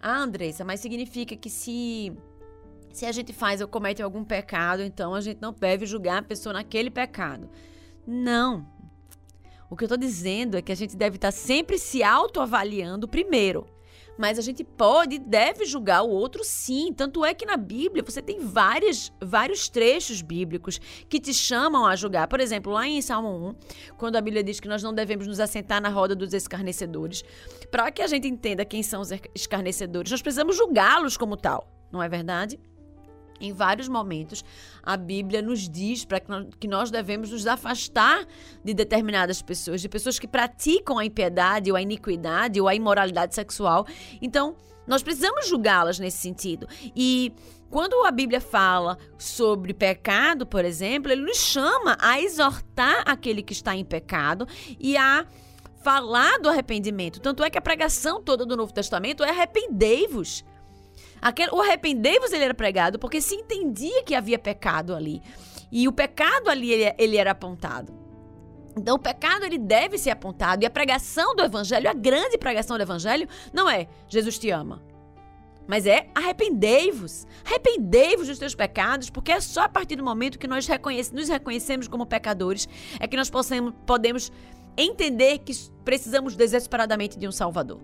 Ah, 0.00 0.18
Andressa, 0.18 0.64
mas 0.64 0.80
significa 0.80 1.36
que 1.36 1.50
se 1.50 2.12
se 2.92 3.04
a 3.04 3.12
gente 3.12 3.30
faz 3.30 3.60
ou 3.60 3.68
comete 3.68 4.02
algum 4.02 4.24
pecado, 4.24 4.82
então 4.82 5.14
a 5.14 5.20
gente 5.20 5.38
não 5.38 5.52
deve 5.52 5.84
julgar 5.84 6.18
a 6.18 6.22
pessoa 6.22 6.54
naquele 6.54 6.90
pecado. 6.90 7.50
Não. 8.06 8.66
O 9.68 9.76
que 9.76 9.84
eu 9.84 9.86
estou 9.86 9.98
dizendo 9.98 10.56
é 10.56 10.62
que 10.62 10.72
a 10.72 10.76
gente 10.76 10.96
deve 10.96 11.16
estar 11.16 11.32
sempre 11.32 11.78
se 11.78 12.02
autoavaliando 12.02 13.08
primeiro. 13.08 13.66
Mas 14.18 14.38
a 14.38 14.42
gente 14.42 14.64
pode 14.64 15.16
e 15.16 15.18
deve 15.18 15.66
julgar 15.66 16.02
o 16.02 16.08
outro 16.08 16.42
sim. 16.42 16.92
Tanto 16.92 17.24
é 17.24 17.34
que 17.34 17.44
na 17.44 17.56
Bíblia 17.56 18.02
você 18.02 18.22
tem 18.22 18.40
várias, 18.40 19.12
vários 19.20 19.68
trechos 19.68 20.22
bíblicos 20.22 20.80
que 21.08 21.20
te 21.20 21.34
chamam 21.34 21.84
a 21.84 21.94
julgar. 21.94 22.26
Por 22.26 22.40
exemplo, 22.40 22.72
lá 22.72 22.86
em 22.86 23.02
Salmo 23.02 23.28
1, 23.50 23.54
quando 23.96 24.16
a 24.16 24.20
Bíblia 24.20 24.42
diz 24.42 24.58
que 24.58 24.68
nós 24.68 24.82
não 24.82 24.94
devemos 24.94 25.26
nos 25.26 25.38
assentar 25.38 25.82
na 25.82 25.90
roda 25.90 26.14
dos 26.14 26.32
escarnecedores. 26.32 27.22
Para 27.70 27.90
que 27.90 28.00
a 28.00 28.06
gente 28.06 28.26
entenda 28.26 28.64
quem 28.64 28.82
são 28.82 29.02
os 29.02 29.10
escarnecedores, 29.34 30.10
nós 30.10 30.22
precisamos 30.22 30.56
julgá-los 30.56 31.16
como 31.16 31.36
tal. 31.36 31.70
Não 31.92 32.02
é 32.02 32.08
verdade? 32.08 32.58
Em 33.40 33.52
vários 33.52 33.88
momentos, 33.88 34.44
a 34.82 34.96
Bíblia 34.96 35.42
nos 35.42 35.68
diz 35.68 36.04
para 36.04 36.20
que 36.58 36.66
nós 36.66 36.90
devemos 36.90 37.30
nos 37.30 37.46
afastar 37.46 38.26
de 38.64 38.72
determinadas 38.72 39.42
pessoas, 39.42 39.80
de 39.80 39.88
pessoas 39.88 40.18
que 40.18 40.26
praticam 40.26 40.98
a 40.98 41.04
impiedade, 41.04 41.70
ou 41.70 41.76
a 41.76 41.82
iniquidade, 41.82 42.60
ou 42.60 42.68
a 42.68 42.74
imoralidade 42.74 43.34
sexual. 43.34 43.86
Então, 44.22 44.56
nós 44.86 45.02
precisamos 45.02 45.48
julgá-las 45.48 45.98
nesse 45.98 46.18
sentido. 46.18 46.68
E 46.94 47.32
quando 47.68 48.06
a 48.06 48.10
Bíblia 48.10 48.40
fala 48.40 48.96
sobre 49.18 49.74
pecado, 49.74 50.46
por 50.46 50.64
exemplo, 50.64 51.10
ele 51.10 51.22
nos 51.22 51.38
chama 51.38 51.98
a 52.00 52.20
exortar 52.20 53.02
aquele 53.04 53.42
que 53.42 53.52
está 53.52 53.74
em 53.74 53.84
pecado 53.84 54.46
e 54.78 54.96
a 54.96 55.26
falar 55.82 56.38
do 56.38 56.48
arrependimento. 56.48 57.20
Tanto 57.20 57.44
é 57.44 57.50
que 57.50 57.58
a 57.58 57.60
pregação 57.60 58.22
toda 58.22 58.46
do 58.46 58.56
Novo 58.56 58.72
Testamento 58.72 59.22
é 59.22 59.30
arrependei-vos. 59.30 60.44
Aquele, 61.26 61.50
o 61.50 61.60
arrependei-vos 61.60 62.32
ele 62.32 62.44
era 62.44 62.54
pregado 62.54 63.00
porque 63.00 63.20
se 63.20 63.34
entendia 63.34 64.04
que 64.04 64.14
havia 64.14 64.38
pecado 64.38 64.94
ali. 64.94 65.20
E 65.72 65.88
o 65.88 65.92
pecado 65.92 66.48
ali 66.48 66.70
ele, 66.70 66.94
ele 66.96 67.16
era 67.16 67.32
apontado. 67.32 67.92
Então 68.78 68.94
o 68.94 68.98
pecado 68.98 69.44
ele 69.44 69.58
deve 69.58 69.98
ser 69.98 70.10
apontado 70.10 70.62
e 70.62 70.66
a 70.66 70.70
pregação 70.70 71.34
do 71.34 71.42
evangelho, 71.42 71.90
a 71.90 71.92
grande 71.92 72.38
pregação 72.38 72.76
do 72.76 72.82
evangelho, 72.84 73.28
não 73.52 73.68
é 73.68 73.88
Jesus 74.06 74.38
te 74.38 74.50
ama. 74.50 74.80
Mas 75.66 75.84
é 75.84 76.08
arrependei-vos. 76.14 77.26
Arrependei-vos 77.44 78.28
dos 78.28 78.38
teus 78.38 78.54
pecados, 78.54 79.10
porque 79.10 79.32
é 79.32 79.40
só 79.40 79.62
a 79.62 79.68
partir 79.68 79.96
do 79.96 80.04
momento 80.04 80.38
que 80.38 80.46
nós 80.46 80.64
reconhece, 80.68 81.12
nos 81.12 81.28
reconhecemos 81.28 81.88
como 81.88 82.06
pecadores 82.06 82.68
é 83.00 83.08
que 83.08 83.16
nós 83.16 83.28
possamos, 83.28 83.74
podemos 83.84 84.30
entender 84.76 85.38
que 85.38 85.52
precisamos 85.84 86.36
desesperadamente 86.36 87.18
de 87.18 87.26
um 87.26 87.32
Salvador. 87.32 87.80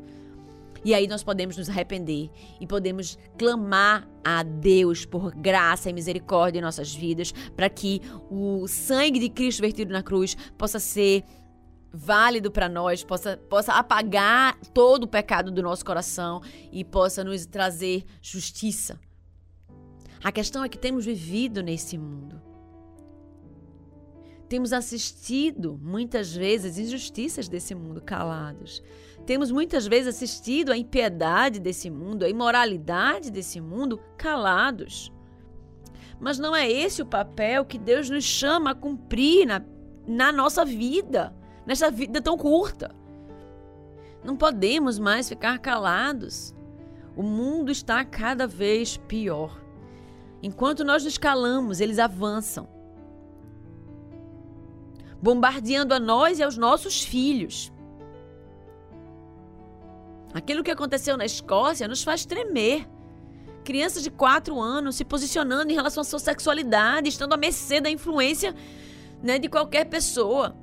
E 0.85 0.95
aí 0.95 1.07
nós 1.07 1.23
podemos 1.23 1.57
nos 1.57 1.69
arrepender 1.69 2.31
e 2.61 2.67
podemos 2.67 3.19
clamar 3.39 4.09
a 4.25 4.43
Deus 4.43 5.05
por 5.05 5.33
graça 5.35 5.89
e 5.89 5.93
misericórdia 5.93 6.59
em 6.59 6.63
nossas 6.63 6.95
vidas, 6.95 7.33
para 7.57 7.69
que 7.69 8.01
o 8.31 8.67
sangue 8.67 9.19
de 9.19 9.29
Cristo 9.29 9.61
vertido 9.61 9.93
na 9.93 10.03
cruz 10.03 10.37
possa 10.59 10.81
ser 10.81 11.25
válido 11.93 12.51
para 12.51 12.69
nós, 12.69 13.05
possa, 13.05 13.37
possa 13.37 13.73
apagar 13.75 14.59
todo 14.73 15.05
o 15.05 15.09
pecado 15.09 15.51
do 15.51 15.63
nosso 15.63 15.85
coração 15.85 16.41
e 16.73 16.85
possa 16.85 17.23
nos 17.23 17.45
trazer 17.47 18.05
justiça. 18.21 18.99
A 20.25 20.33
questão 20.33 20.65
é 20.65 20.69
que 20.69 20.79
temos 20.79 21.05
vivido 21.05 21.63
nesse 21.63 21.99
mundo. 21.99 22.41
Temos 24.49 24.73
assistido 24.73 25.79
muitas 25.83 26.35
vezes 26.35 26.79
injustiças 26.79 27.49
desse 27.49 27.75
mundo 27.75 28.01
calados. 28.01 28.83
Temos 29.25 29.51
muitas 29.51 29.87
vezes 29.87 30.15
assistido 30.17 30.73
à 30.73 30.77
impiedade 30.77 31.61
desse 31.61 31.89
mundo, 31.89 32.25
à 32.25 32.29
imoralidade 32.29 33.31
desse 33.31 33.61
mundo, 33.61 34.01
calados. 34.17 35.13
Mas 36.19 36.39
não 36.39 36.55
é 36.55 36.71
esse 36.71 37.03
o 37.03 37.07
papel 37.07 37.65
que 37.65 37.79
Deus 37.79 38.11
nos 38.11 38.25
chama 38.25 38.71
a 38.71 38.75
cumprir 38.75 39.47
na, 39.47 39.63
na 40.07 40.33
nossa 40.33 40.65
vida, 40.65 41.35
nessa 41.67 41.91
vida 41.91 42.21
tão 42.21 42.37
curta. 42.37 42.95
Não 44.25 44.37
podemos 44.37 44.99
mais 44.99 45.29
ficar 45.29 45.59
calados. 45.59 46.55
O 47.17 47.23
mundo 47.23 47.71
está 47.71 48.05
cada 48.05 48.47
vez 48.47 48.97
pior. 48.97 49.61
Enquanto 50.43 50.85
nós 50.85 51.05
nos 51.05 51.19
calamos, 51.19 51.81
eles 51.81 51.99
avançam, 51.99 52.69
bombardeando 55.21 55.95
a 55.95 56.01
nós 56.01 56.39
e 56.39 56.43
aos 56.43 56.57
nossos 56.57 57.03
filhos. 57.03 57.72
Aquilo 60.35 60.63
que 60.63 60.71
aconteceu 60.71 61.17
na 61.17 61.25
Escócia 61.25 61.87
nos 61.87 62.03
faz 62.03 62.25
tremer. 62.25 62.89
Crianças 63.65 64.03
de 64.03 64.11
4 64.11 64.59
anos 64.61 64.97
se 64.97 65.05
posicionando 65.05 65.71
em 65.71 65.75
relação 65.75 66.01
à 66.01 66.05
sua 66.05 66.19
sexualidade, 66.19 67.09
estando 67.09 67.33
à 67.33 67.37
mercê 67.37 67.81
da 67.81 67.91
influência 67.91 68.55
né, 69.23 69.39
de 69.39 69.49
qualquer 69.49 69.85
pessoa. 69.85 70.57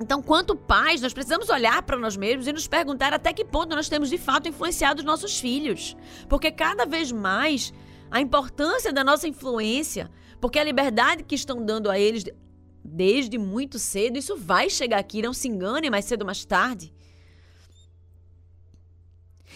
Então, 0.00 0.22
quanto 0.22 0.56
pais, 0.56 1.00
nós 1.00 1.12
precisamos 1.12 1.48
olhar 1.48 1.82
para 1.82 1.96
nós 1.96 2.16
mesmos 2.16 2.46
e 2.46 2.52
nos 2.52 2.66
perguntar 2.66 3.12
até 3.12 3.32
que 3.32 3.44
ponto 3.44 3.74
nós 3.74 3.88
temos 3.88 4.08
de 4.08 4.18
fato 4.18 4.48
influenciado 4.48 5.00
os 5.00 5.04
nossos 5.04 5.38
filhos. 5.38 5.96
Porque 6.28 6.50
cada 6.50 6.84
vez 6.84 7.12
mais 7.12 7.72
a 8.10 8.20
importância 8.20 8.92
da 8.92 9.02
nossa 9.02 9.26
influência, 9.26 10.10
porque 10.40 10.58
a 10.58 10.64
liberdade 10.64 11.24
que 11.24 11.34
estão 11.34 11.64
dando 11.64 11.90
a 11.90 11.98
eles 11.98 12.24
desde 12.84 13.38
muito 13.38 13.78
cedo, 13.78 14.18
isso 14.18 14.36
vai 14.36 14.68
chegar 14.68 14.98
aqui, 14.98 15.22
não 15.22 15.32
se 15.32 15.48
engane 15.48 15.88
mais 15.88 16.04
cedo 16.04 16.22
ou 16.22 16.26
mais 16.26 16.44
tarde. 16.44 16.92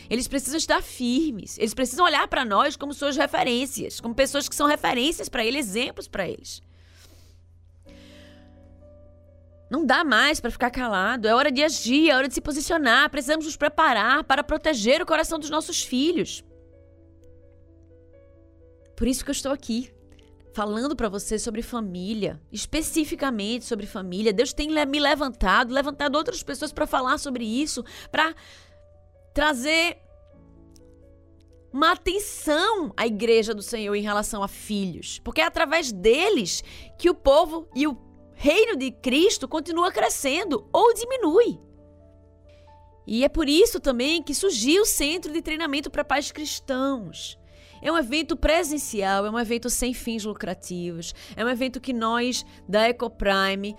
Eles 0.08 0.28
precisam 0.28 0.56
estar 0.56 0.82
firmes. 0.82 1.58
Eles 1.58 1.74
precisam 1.74 2.04
olhar 2.04 2.26
para 2.28 2.44
nós 2.44 2.76
como 2.76 2.94
suas 2.94 3.16
referências, 3.16 4.00
como 4.00 4.14
pessoas 4.14 4.48
que 4.48 4.54
são 4.54 4.66
referências 4.66 5.28
para 5.28 5.44
eles, 5.44 5.66
exemplos 5.66 6.08
para 6.08 6.28
eles. 6.28 6.62
Não 9.68 9.84
dá 9.84 10.04
mais 10.04 10.38
para 10.38 10.50
ficar 10.50 10.70
calado. 10.70 11.26
É 11.26 11.34
hora 11.34 11.50
de 11.50 11.62
agir, 11.62 12.10
é 12.10 12.16
hora 12.16 12.28
de 12.28 12.34
se 12.34 12.40
posicionar. 12.40 13.10
Precisamos 13.10 13.46
nos 13.46 13.56
preparar 13.56 14.22
para 14.24 14.44
proteger 14.44 15.02
o 15.02 15.06
coração 15.06 15.38
dos 15.38 15.50
nossos 15.50 15.82
filhos. 15.82 16.44
Por 18.96 19.08
isso 19.08 19.24
que 19.24 19.30
eu 19.30 19.34
estou 19.34 19.52
aqui, 19.52 19.92
falando 20.54 20.96
para 20.96 21.08
você 21.08 21.38
sobre 21.38 21.60
família, 21.60 22.40
especificamente 22.50 23.64
sobre 23.66 23.86
família. 23.86 24.32
Deus 24.32 24.54
tem 24.54 24.68
me 24.68 25.00
levantado, 25.00 25.74
levantado 25.74 26.16
outras 26.16 26.42
pessoas 26.42 26.72
para 26.72 26.86
falar 26.86 27.18
sobre 27.18 27.44
isso, 27.44 27.84
para 28.10 28.34
trazer 29.36 29.98
uma 31.70 31.92
atenção 31.92 32.90
à 32.96 33.06
igreja 33.06 33.52
do 33.52 33.60
Senhor 33.60 33.94
em 33.94 34.00
relação 34.00 34.42
a 34.42 34.48
filhos, 34.48 35.18
porque 35.22 35.42
é 35.42 35.44
através 35.44 35.92
deles 35.92 36.64
que 36.98 37.10
o 37.10 37.14
povo 37.14 37.68
e 37.76 37.86
o 37.86 37.98
reino 38.32 38.78
de 38.78 38.90
Cristo 38.90 39.46
continua 39.46 39.92
crescendo 39.92 40.66
ou 40.72 40.94
diminui. 40.94 41.60
E 43.06 43.24
é 43.24 43.28
por 43.28 43.46
isso 43.46 43.78
também 43.78 44.22
que 44.22 44.34
surgiu 44.34 44.84
o 44.84 44.86
Centro 44.86 45.30
de 45.30 45.42
Treinamento 45.42 45.90
para 45.90 46.02
Pais 46.02 46.32
Cristãos. 46.32 47.38
É 47.82 47.92
um 47.92 47.98
evento 47.98 48.38
presencial, 48.38 49.26
é 49.26 49.30
um 49.30 49.38
evento 49.38 49.68
sem 49.68 49.92
fins 49.92 50.24
lucrativos, 50.24 51.14
é 51.36 51.44
um 51.44 51.48
evento 51.50 51.78
que 51.78 51.92
nós 51.92 52.42
da 52.66 52.88
Ecoprime 52.88 53.76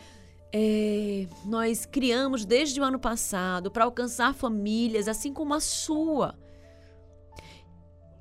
é, 0.53 1.27
nós 1.45 1.85
criamos 1.85 2.45
desde 2.45 2.79
o 2.79 2.83
ano 2.83 2.99
passado 2.99 3.69
para 3.69 3.83
alcançar 3.83 4.33
famílias 4.33 5.07
assim 5.07 5.33
como 5.33 5.53
a 5.53 5.59
sua. 5.59 6.35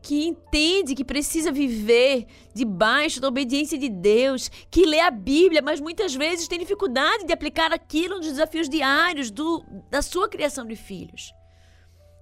que 0.03 0.25
entende 0.25 0.95
que 0.95 1.05
precisa 1.05 1.51
viver 1.51 2.27
debaixo 2.55 3.21
da 3.21 3.27
obediência 3.27 3.77
de 3.77 3.89
Deus, 3.89 4.49
que 4.71 4.87
lê 4.87 5.01
a 5.01 5.11
Bíblia, 5.11 5.61
mas 5.61 5.81
muitas 5.81 6.15
vezes 6.15 6.47
tem 6.47 6.61
dificuldade 6.61 7.25
de 7.25 7.33
aplicar 7.33 7.73
aquilo 7.73 8.19
nos 8.19 8.27
desafios 8.27 8.69
diários 8.69 9.33
do, 9.33 9.65
da 9.91 10.01
sua 10.03 10.29
criação 10.29 10.65
de 10.65 10.77
filhos. 10.77 11.33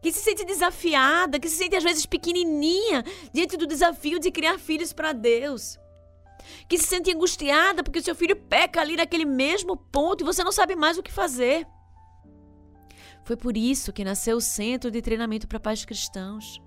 Que 0.01 0.11
se 0.11 0.21
sente 0.21 0.47
desafiada, 0.47 1.39
que 1.39 1.49
se 1.49 1.57
sente 1.57 1.77
às 1.77 1.85
vezes 1.85 2.07
pequenininha 2.07 3.05
diante 3.35 3.55
do 3.55 3.67
desafio 3.67 4.19
de 4.19 4.31
criar 4.31 4.59
filhos 4.59 4.95
para 4.95 5.13
Deus. 5.13 5.79
Que 6.69 6.79
se 6.79 6.87
sente 6.87 7.13
angustiada 7.13 7.83
porque 7.83 8.03
seu 8.03 8.15
filho 8.15 8.37
peca 8.37 8.81
ali 8.81 8.97
naquele 8.97 9.25
mesmo 9.25 9.77
ponto 9.77 10.23
e 10.23 10.25
você 10.25 10.43
não 10.45 10.53
sabe 10.53 10.77
mais 10.77 10.99
o 10.99 11.03
que 11.03 11.13
fazer. 11.13 11.67
Foi 13.25 13.37
por 13.37 13.57
isso 13.57 13.93
que 13.93 14.05
nasceu 14.05 14.37
o 14.37 14.41
Centro 14.41 14.91
de 14.91 15.01
Treinamento 15.01 15.49
para 15.49 15.59
Pais 15.59 15.85
Cristãos 15.85 16.61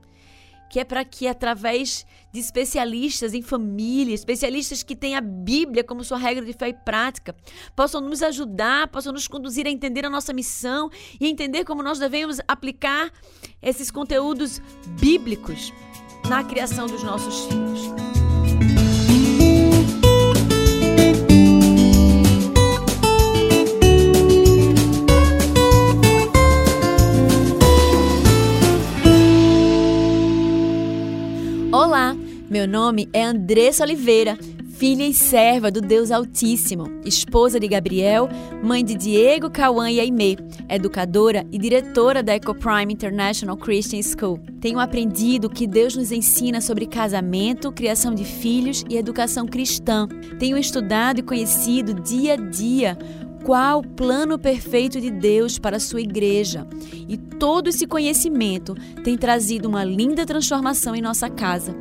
que 0.70 0.80
é 0.80 0.84
para 0.84 1.04
que, 1.06 1.28
através 1.28 2.06
de 2.32 2.40
especialistas 2.40 3.34
em 3.34 3.42
família, 3.42 4.14
especialistas 4.14 4.84
que 4.84 4.96
têm 4.96 5.16
a 5.16 5.22
Bíblia 5.22 5.84
como 5.84 6.04
sua 6.04 6.18
regra 6.18 6.46
de 6.46 6.54
fé 6.54 6.70
e 6.70 6.74
prática, 6.74 7.36
possam 7.76 8.02
nos 8.02 8.22
ajudar, 8.22 8.88
possam 8.90 9.14
nos 9.14 9.28
conduzir 9.28 9.66
a 9.66 9.70
entender 9.70 10.06
a 10.06 10.10
nossa 10.10 10.34
missão 10.34 10.90
e 11.20 11.28
entender 11.28 11.64
como 11.64 11.82
nós 11.82 12.00
devemos 12.00 12.40
aplicar 12.48 13.12
esses 13.62 13.90
conteúdos 13.90 14.62
bíblicos 15.00 15.74
na 16.28 16.44
criação 16.44 16.88
dos 16.88 17.04
nossos 17.04 17.46
filhos. 17.46 18.27
Olá, 31.78 32.18
meu 32.50 32.68
nome 32.68 33.08
é 33.14 33.24
Andressa 33.24 33.84
Oliveira, 33.84 34.36
filha 34.68 35.04
e 35.04 35.14
serva 35.14 35.70
do 35.70 35.80
Deus 35.80 36.10
Altíssimo, 36.10 36.90
esposa 37.06 37.60
de 37.60 37.68
Gabriel, 37.68 38.28
mãe 38.64 38.84
de 38.84 38.96
Diego, 38.96 39.48
Cauã 39.52 39.88
e 39.88 40.00
Aimee, 40.00 40.40
educadora 40.68 41.46
e 41.52 41.60
diretora 41.60 42.24
da 42.24 42.34
EcoPrime 42.34 42.92
International 42.92 43.56
Christian 43.56 44.02
School. 44.02 44.40
Tenho 44.60 44.80
aprendido 44.80 45.52
que 45.52 45.68
Deus 45.68 45.96
nos 45.96 46.12
ensina 46.12 46.62
sobre 46.62 46.88
casamento, 46.88 47.72
criação 47.72 48.16
de 48.16 48.26
filhos 48.26 48.84
e 48.90 48.98
educação 48.98 49.46
cristã. 49.46 50.08
Tenho 50.40 50.58
estudado 50.58 51.20
e 51.20 51.24
conhecido 51.24 51.94
dia 51.94 52.34
a 52.34 52.38
dia 52.38 52.98
qual 53.48 53.80
o 53.80 53.88
plano 53.88 54.38
perfeito 54.38 55.00
de 55.00 55.10
Deus 55.10 55.58
para 55.58 55.78
a 55.78 55.80
sua 55.80 56.02
igreja. 56.02 56.68
E 57.08 57.16
todo 57.16 57.70
esse 57.70 57.88
conhecimento 57.88 58.76
tem 59.06 59.18
trazido 59.18 59.70
uma 59.70 59.86
linda 59.86 60.26
transformação 60.26 60.94
em 60.94 61.02
nossa 61.02 61.30
casa, 61.30 61.74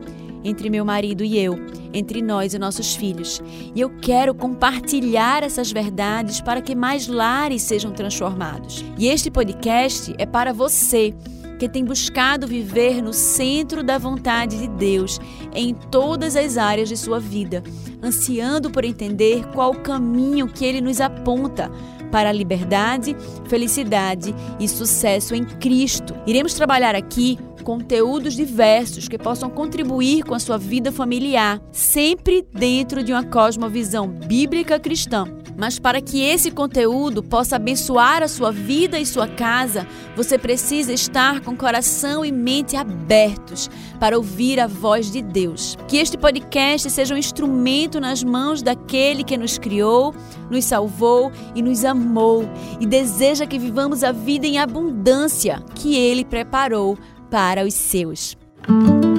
entre 0.44 0.70
meu 0.70 0.85
marido 0.85 1.24
e 1.24 1.37
eu, 1.37 1.59
entre 1.92 2.22
nós 2.22 2.55
e 2.55 2.59
nossos 2.61 2.94
filhos. 2.94 3.42
E 3.74 3.81
eu 3.81 3.90
quero 4.00 4.33
compartilhar 4.33 5.42
essas 5.42 5.72
verdades 5.72 6.40
para 6.40 6.61
que 6.61 6.72
mais 6.72 7.09
lares 7.09 7.62
sejam 7.62 7.90
transformados. 7.90 8.85
E 8.96 9.09
este 9.09 9.29
podcast 9.29 10.14
é 10.18 10.24
para 10.24 10.52
você 10.52 11.12
que 11.58 11.68
tem 11.68 11.84
buscado 11.84 12.46
viver 12.46 13.02
no 13.02 13.12
centro 13.12 13.82
da 13.82 13.98
vontade 13.98 14.58
de 14.58 14.68
Deus 14.68 15.18
em 15.54 15.74
todas 15.74 16.36
as 16.36 16.56
áreas 16.56 16.88
de 16.88 16.96
sua 16.96 17.18
vida, 17.18 17.62
ansiando 18.02 18.70
por 18.70 18.84
entender 18.84 19.46
qual 19.52 19.70
o 19.70 19.80
caminho 19.80 20.46
que 20.46 20.64
ele 20.64 20.80
nos 20.80 21.00
aponta 21.00 21.70
para 22.10 22.30
a 22.30 22.32
liberdade, 22.32 23.16
felicidade 23.46 24.34
e 24.60 24.68
sucesso 24.68 25.34
em 25.34 25.44
Cristo. 25.44 26.14
Iremos 26.26 26.54
trabalhar 26.54 26.94
aqui 26.94 27.38
conteúdos 27.64 28.34
diversos 28.34 29.08
que 29.08 29.18
possam 29.18 29.50
contribuir 29.50 30.22
com 30.22 30.34
a 30.34 30.38
sua 30.38 30.56
vida 30.56 30.92
familiar, 30.92 31.60
sempre 31.72 32.46
dentro 32.52 33.02
de 33.02 33.12
uma 33.12 33.24
cosmovisão 33.24 34.08
bíblica 34.08 34.78
cristã. 34.78 35.26
Mas 35.56 35.78
para 35.78 36.00
que 36.00 36.22
esse 36.22 36.50
conteúdo 36.50 37.22
possa 37.22 37.56
abençoar 37.56 38.22
a 38.22 38.28
sua 38.28 38.52
vida 38.52 38.98
e 38.98 39.06
sua 39.06 39.26
casa, 39.26 39.86
você 40.14 40.38
precisa 40.38 40.92
estar 40.92 41.40
com 41.40 41.56
coração 41.56 42.24
e 42.24 42.30
mente 42.30 42.76
abertos 42.76 43.70
para 43.98 44.16
ouvir 44.16 44.60
a 44.60 44.66
voz 44.66 45.10
de 45.10 45.22
Deus. 45.22 45.76
Que 45.88 45.96
este 45.96 46.18
podcast 46.18 46.90
seja 46.90 47.14
um 47.14 47.18
instrumento 47.18 48.00
nas 48.00 48.22
mãos 48.22 48.62
daquele 48.62 49.24
que 49.24 49.36
nos 49.36 49.58
criou, 49.58 50.14
nos 50.50 50.64
salvou 50.64 51.32
e 51.54 51.62
nos 51.62 51.84
amou 51.84 52.48
e 52.80 52.86
deseja 52.86 53.46
que 53.46 53.58
vivamos 53.58 54.04
a 54.04 54.12
vida 54.12 54.46
em 54.46 54.58
abundância 54.58 55.62
que 55.74 55.96
ele 55.96 56.24
preparou 56.24 56.98
para 57.30 57.64
os 57.64 57.74
seus. 57.74 58.36
Gente, 58.68 59.15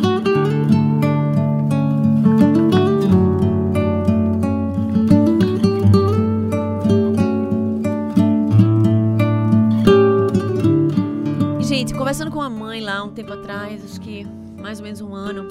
conversando 12.18 12.34
com 12.34 12.42
a 12.42 12.50
mãe 12.50 12.82
lá 12.82 13.04
um 13.04 13.12
tempo 13.12 13.32
atrás, 13.32 13.86
acho 13.86 14.02
que 14.02 14.26
mais 14.60 14.80
ou 14.80 14.86
menos 14.86 15.02
um 15.02 15.14
ano, 15.14 15.48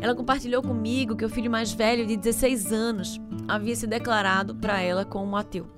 ela 0.00 0.16
compartilhou 0.16 0.60
comigo 0.60 1.14
que 1.14 1.24
o 1.24 1.28
filho 1.28 1.48
mais 1.48 1.72
velho, 1.72 2.04
de 2.04 2.16
16 2.16 2.72
anos, 2.72 3.20
havia 3.46 3.76
se 3.76 3.86
declarado 3.86 4.52
para 4.52 4.80
ela 4.80 5.04
como 5.04 5.36
ateu. 5.36 5.68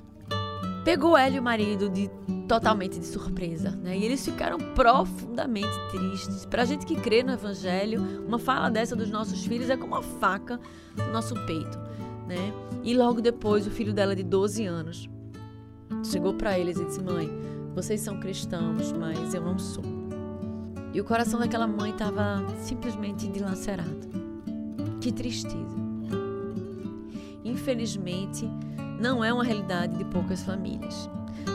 Pegou 0.83 1.14
ela 1.14 1.37
e 1.37 1.38
o 1.38 1.42
marido 1.42 1.90
de 1.90 2.11
totalmente 2.48 2.98
de 2.98 3.05
surpresa, 3.05 3.72
né? 3.83 3.98
E 3.98 4.03
eles 4.03 4.24
ficaram 4.24 4.57
profundamente 4.74 5.68
tristes. 5.90 6.46
Pra 6.46 6.64
gente 6.64 6.87
que 6.87 6.96
crê 6.96 7.22
no 7.22 7.33
evangelho, 7.33 8.24
uma 8.26 8.38
fala 8.38 8.70
dessa 8.70 8.96
dos 8.96 9.11
nossos 9.11 9.44
filhos 9.44 9.68
é 9.68 9.76
como 9.76 9.94
uma 9.94 10.03
faca 10.03 10.59
no 10.96 11.12
nosso 11.12 11.35
peito, 11.44 11.79
né? 12.26 12.50
E 12.83 12.94
logo 12.94 13.20
depois 13.20 13.66
o 13.66 13.70
filho 13.70 13.92
dela 13.92 14.16
de 14.16 14.22
12 14.22 14.64
anos 14.64 15.07
chegou 16.03 16.33
para 16.33 16.59
eles 16.59 16.79
e 16.79 16.85
disse: 16.87 17.03
"Mãe, 17.03 17.31
vocês 17.74 18.00
são 18.00 18.18
cristãos, 18.18 18.90
mas 18.90 19.35
eu 19.35 19.42
não 19.42 19.59
sou". 19.59 19.99
E 20.92 21.00
o 21.00 21.05
coração 21.05 21.38
daquela 21.38 21.66
mãe 21.66 21.90
estava 21.90 22.44
simplesmente 22.61 23.29
dilacerado. 23.29 24.09
Que 25.00 25.12
tristeza. 25.12 25.76
Infelizmente, 27.44 28.48
não 29.00 29.24
é 29.24 29.33
uma 29.33 29.44
realidade 29.44 29.96
de 29.96 30.05
poucas 30.05 30.42
famílias. 30.42 31.09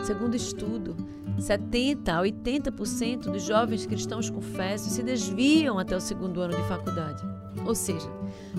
Segundo 0.03 0.35
estudo, 0.35 0.95
70 1.37 2.13
a 2.13 2.21
80% 2.21 3.31
dos 3.31 3.43
jovens 3.43 3.85
cristãos 3.85 4.29
confessos 4.29 4.93
se 4.93 5.03
desviam 5.03 5.77
até 5.77 5.95
o 5.95 6.01
segundo 6.01 6.41
ano 6.41 6.55
de 6.55 6.63
faculdade. 6.63 7.23
Ou 7.65 7.75
seja, 7.75 8.09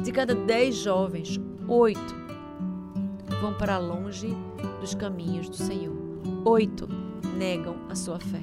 de 0.03 0.13
cada 0.13 0.35
10 0.35 0.77
jovens, 0.77 1.41
8 1.67 2.01
vão 3.41 3.55
para 3.55 3.79
longe 3.79 4.29
dos 4.81 4.95
caminhos 4.95 5.49
do 5.49 5.57
Senhor. 5.57 5.97
8 6.45 6.89
negam 7.37 7.77
a 7.89 7.95
sua 7.95 8.19
fé. 8.19 8.43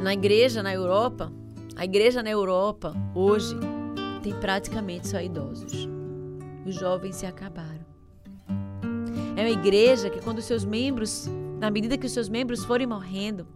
Na 0.00 0.14
igreja 0.14 0.62
na 0.62 0.72
Europa, 0.72 1.30
a 1.76 1.84
igreja 1.84 2.22
na 2.22 2.30
Europa 2.30 2.94
hoje 3.14 3.54
tem 4.22 4.32
praticamente 4.32 5.06
só 5.06 5.20
idosos. 5.20 5.86
Os 6.64 6.74
jovens 6.74 7.16
se 7.16 7.26
acabaram. 7.26 7.84
É 9.36 9.42
uma 9.42 9.50
igreja 9.50 10.08
que, 10.08 10.18
quando 10.22 10.40
seus 10.40 10.64
membros, 10.64 11.28
na 11.58 11.70
medida 11.70 11.98
que 11.98 12.06
os 12.06 12.12
seus 12.12 12.30
membros 12.30 12.64
forem 12.64 12.86
morrendo, 12.86 13.46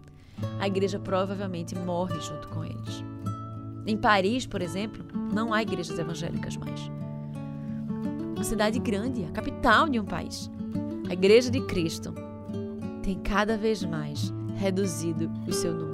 a 0.61 0.66
igreja 0.66 0.98
provavelmente 0.98 1.74
morre 1.74 2.20
junto 2.20 2.46
com 2.48 2.62
eles. 2.62 3.02
Em 3.87 3.96
Paris, 3.96 4.46
por 4.46 4.61
exemplo, 4.61 5.02
não 5.33 5.50
há 5.50 5.62
igrejas 5.62 5.98
evangélicas 5.98 6.59
mais. 6.59 6.90
Uma 8.35 8.44
cidade 8.44 8.78
grande, 8.78 9.24
a 9.24 9.30
capital 9.30 9.88
de 9.88 9.98
um 9.98 10.04
país. 10.04 10.50
A 11.09 11.14
igreja 11.14 11.50
de 11.50 11.62
Cristo 11.62 12.12
tem 13.02 13.18
cada 13.20 13.57
vez 13.57 13.83
mais 13.83 14.30
reduzido 14.57 15.30
o 15.48 15.52
seu 15.52 15.72
número. 15.72 15.93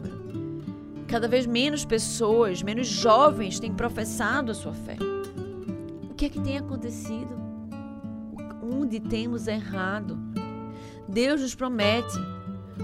Cada 1.10 1.26
vez 1.28 1.44
menos 1.44 1.84
pessoas, 1.84 2.62
menos 2.62 2.86
jovens 2.86 3.58
têm 3.58 3.74
professado 3.74 4.50
a 4.52 4.54
sua 4.54 4.72
fé. 4.72 4.96
O 6.08 6.14
que 6.14 6.26
é 6.26 6.28
que 6.28 6.40
tem 6.40 6.56
acontecido? 6.56 7.40
onde 8.62 9.00
temos 9.00 9.46
errado. 9.46 10.18
Deus 11.08 11.40
nos 11.40 11.54
promete, 11.54 12.16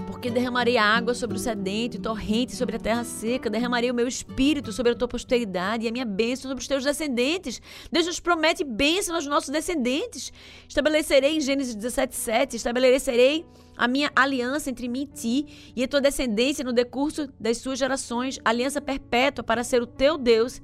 porque 0.05 0.31
derramarei 0.31 0.77
água 0.77 1.15
sobre 1.15 1.37
o 1.37 1.41
sedente, 1.41 1.99
torrente 1.99 2.55
sobre 2.55 2.77
a 2.77 2.79
terra 2.79 3.05
seca, 3.05 3.49
derramarei 3.49 3.91
o 3.91 3.95
meu 3.95 4.07
espírito 4.07 4.73
sobre 4.73 4.93
a 4.93 4.95
tua 4.95 5.09
posteridade 5.09 5.85
e 5.85 5.89
a 5.89 5.93
minha 5.93 6.05
bênção 6.05 6.49
sobre 6.49 6.63
os 6.63 6.69
teus 6.69 6.85
descendentes. 6.85 7.61
Deus 7.91 8.07
nos 8.07 8.21
promete 8.21 8.65
bênção 8.65 9.15
aos 9.15 9.27
nossos 9.27 9.51
descendentes. 9.51 10.33
Estabelecerei 10.69 11.37
em 11.37 11.41
Gênesis 11.41 11.75
17:7, 11.75 12.57
estabelecerei 12.57 13.45
a 13.77 13.87
minha 13.87 14.11
aliança 14.17 14.71
entre 14.71 14.89
mim 14.89 15.03
e 15.03 15.07
ti 15.07 15.73
e 15.77 15.85
a 15.85 15.89
tua 15.89 16.01
descendência 16.01 16.65
no 16.65 16.73
decurso 16.73 17.29
das 17.39 17.59
suas 17.59 17.79
gerações, 17.79 18.39
aliança 18.45 18.81
perpétua 18.81 19.45
para 19.45 19.63
ser 19.63 19.83
o 19.83 19.87
teu 19.87 20.17
Deus 20.17 20.63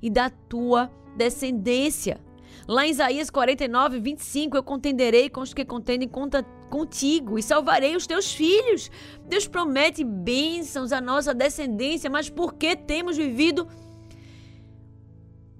e 0.00 0.10
da 0.10 0.28
tua 0.28 0.90
descendência. 1.16 2.20
Lá 2.66 2.86
em 2.86 2.90
Isaías 2.90 3.28
49, 3.28 3.98
25, 3.98 4.56
eu 4.56 4.62
contenderei 4.62 5.28
com 5.28 5.40
os 5.40 5.52
que 5.52 5.64
contendem 5.64 6.08
contra, 6.08 6.42
contigo 6.70 7.38
e 7.38 7.42
salvarei 7.42 7.96
os 7.96 8.06
teus 8.06 8.32
filhos. 8.32 8.90
Deus 9.26 9.48
promete 9.48 10.04
bênçãos 10.04 10.92
à 10.92 11.00
nossa 11.00 11.34
descendência, 11.34 12.08
mas 12.08 12.28
por 12.28 12.54
que 12.54 12.76
temos 12.76 13.16
vivido 13.16 13.66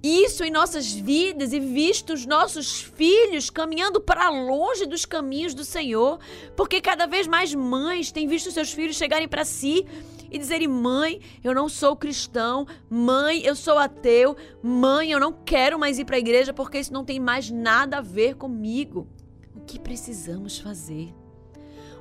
isso 0.03 0.43
em 0.43 0.51
nossas 0.51 0.93
vidas 0.93 1.53
e 1.53 1.61
visto 1.61 2.13
os 2.13 2.27
nossos 2.27 2.83
filhos 2.83 3.51
caminhando 3.51 4.01
para 4.01 4.31
longe 4.31 4.87
dos 4.87 5.05
caminhos 5.05 5.55
do 5.55 5.65
Senhor? 5.65 6.19
Porque 6.57 6.81
cada 6.81 7.07
vez 7.07 7.27
mais 7.27 7.55
mães 7.55 8.13
têm 8.13 8.29
visto 8.29 8.51
seus 8.51 8.73
filhos 8.73 8.97
chegarem 8.97 9.29
para 9.29 9.45
si 9.45 9.87
e 10.33 10.39
dizerem: 10.39 10.67
mãe, 10.67 11.21
eu 11.45 11.55
não 11.55 11.69
sou 11.69 11.95
cristão, 11.95 12.67
mãe, 12.89 13.43
eu 13.45 13.55
sou 13.55 13.79
ateu, 13.79 14.37
mãe, 14.63 15.11
eu 15.13 15.21
não 15.21 15.33
quero 15.33 15.79
mais 15.79 15.99
ir 15.99 16.05
para 16.05 16.17
a 16.17 16.21
igreja 16.21 16.53
porque 16.55 16.79
isso 16.79 16.93
não 16.93 17.05
tem 17.05 17.21
mais 17.21 17.51
nada 17.51 17.99
a 17.99 18.01
ver 18.01 18.37
comigo. 18.37 19.07
O 19.55 19.61
que 19.61 19.79
precisamos 19.79 20.59
fazer? 20.59 21.15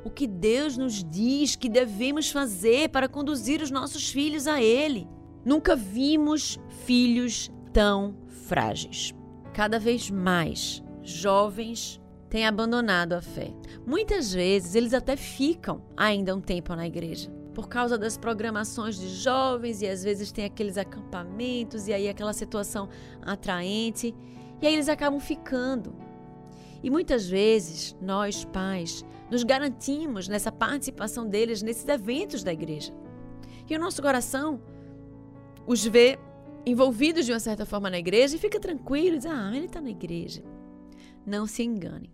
O 0.04 0.10
que 0.10 0.26
Deus 0.26 0.78
nos 0.78 1.04
diz 1.04 1.56
que 1.56 1.70
devemos 1.70 2.32
fazer 2.32 2.90
para 2.90 3.08
conduzir 3.08 3.62
os 3.62 3.70
nossos 3.70 4.10
filhos 4.10 4.48
a 4.48 4.62
Ele? 4.62 5.08
Nunca 5.46 5.76
vimos 5.76 6.60
filhos 6.86 7.52
tão 7.72 8.16
frágeis. 8.48 9.14
Cada 9.54 9.78
vez 9.78 10.10
mais 10.10 10.84
jovens 11.04 12.02
têm 12.30 12.48
abandonado 12.48 13.14
a 13.14 13.22
fé. 13.22 13.54
Muitas 13.86 14.34
vezes 14.34 14.74
eles 14.74 14.94
até 14.94 15.16
ficam 15.16 15.84
ainda 15.96 16.36
um 16.36 16.42
tempo 16.42 16.74
na 16.76 16.88
igreja, 16.88 17.30
por 17.54 17.68
causa 17.68 17.98
das 17.98 18.18
programações 18.18 18.98
de 18.98 19.10
jovens 19.10 19.82
e 19.82 19.88
às 19.88 20.04
vezes 20.04 20.32
tem 20.32 20.46
aqueles 20.46 20.78
acampamentos 20.78 21.88
e 21.88 21.94
aí 21.94 22.08
aquela 22.08 22.34
situação 22.34 22.88
atraente 23.22 24.16
e 24.62 24.68
aí 24.68 24.74
eles 24.74 24.88
acabam 24.90 25.20
ficando. 25.20 25.94
E 26.84 26.90
muitas 26.90 27.28
vezes 27.28 27.96
nós, 28.02 28.46
pais, 28.46 29.06
nos 29.30 29.44
garantimos 29.44 30.28
nessa 30.28 30.52
participação 30.52 31.28
deles 31.28 31.62
nesses 31.62 31.88
eventos 31.88 32.44
da 32.44 32.54
igreja. 32.54 32.94
E 33.70 33.76
o 33.76 33.80
nosso 33.80 34.02
coração 34.02 34.62
os 35.66 35.86
vê 35.86 36.20
envolvidos 36.66 37.26
de 37.26 37.32
uma 37.32 37.40
certa 37.40 37.66
forma 37.66 37.90
na 37.90 37.98
igreja 37.98 38.36
e 38.36 38.40
fica 38.40 38.60
tranquilo, 38.60 39.18
diz: 39.18 39.26
"Ah, 39.26 39.52
ele 39.56 39.66
está 39.66 39.80
na 39.82 39.90
igreja". 39.90 40.44
Não 41.26 41.46
se 41.46 41.64
engane. 41.64 42.14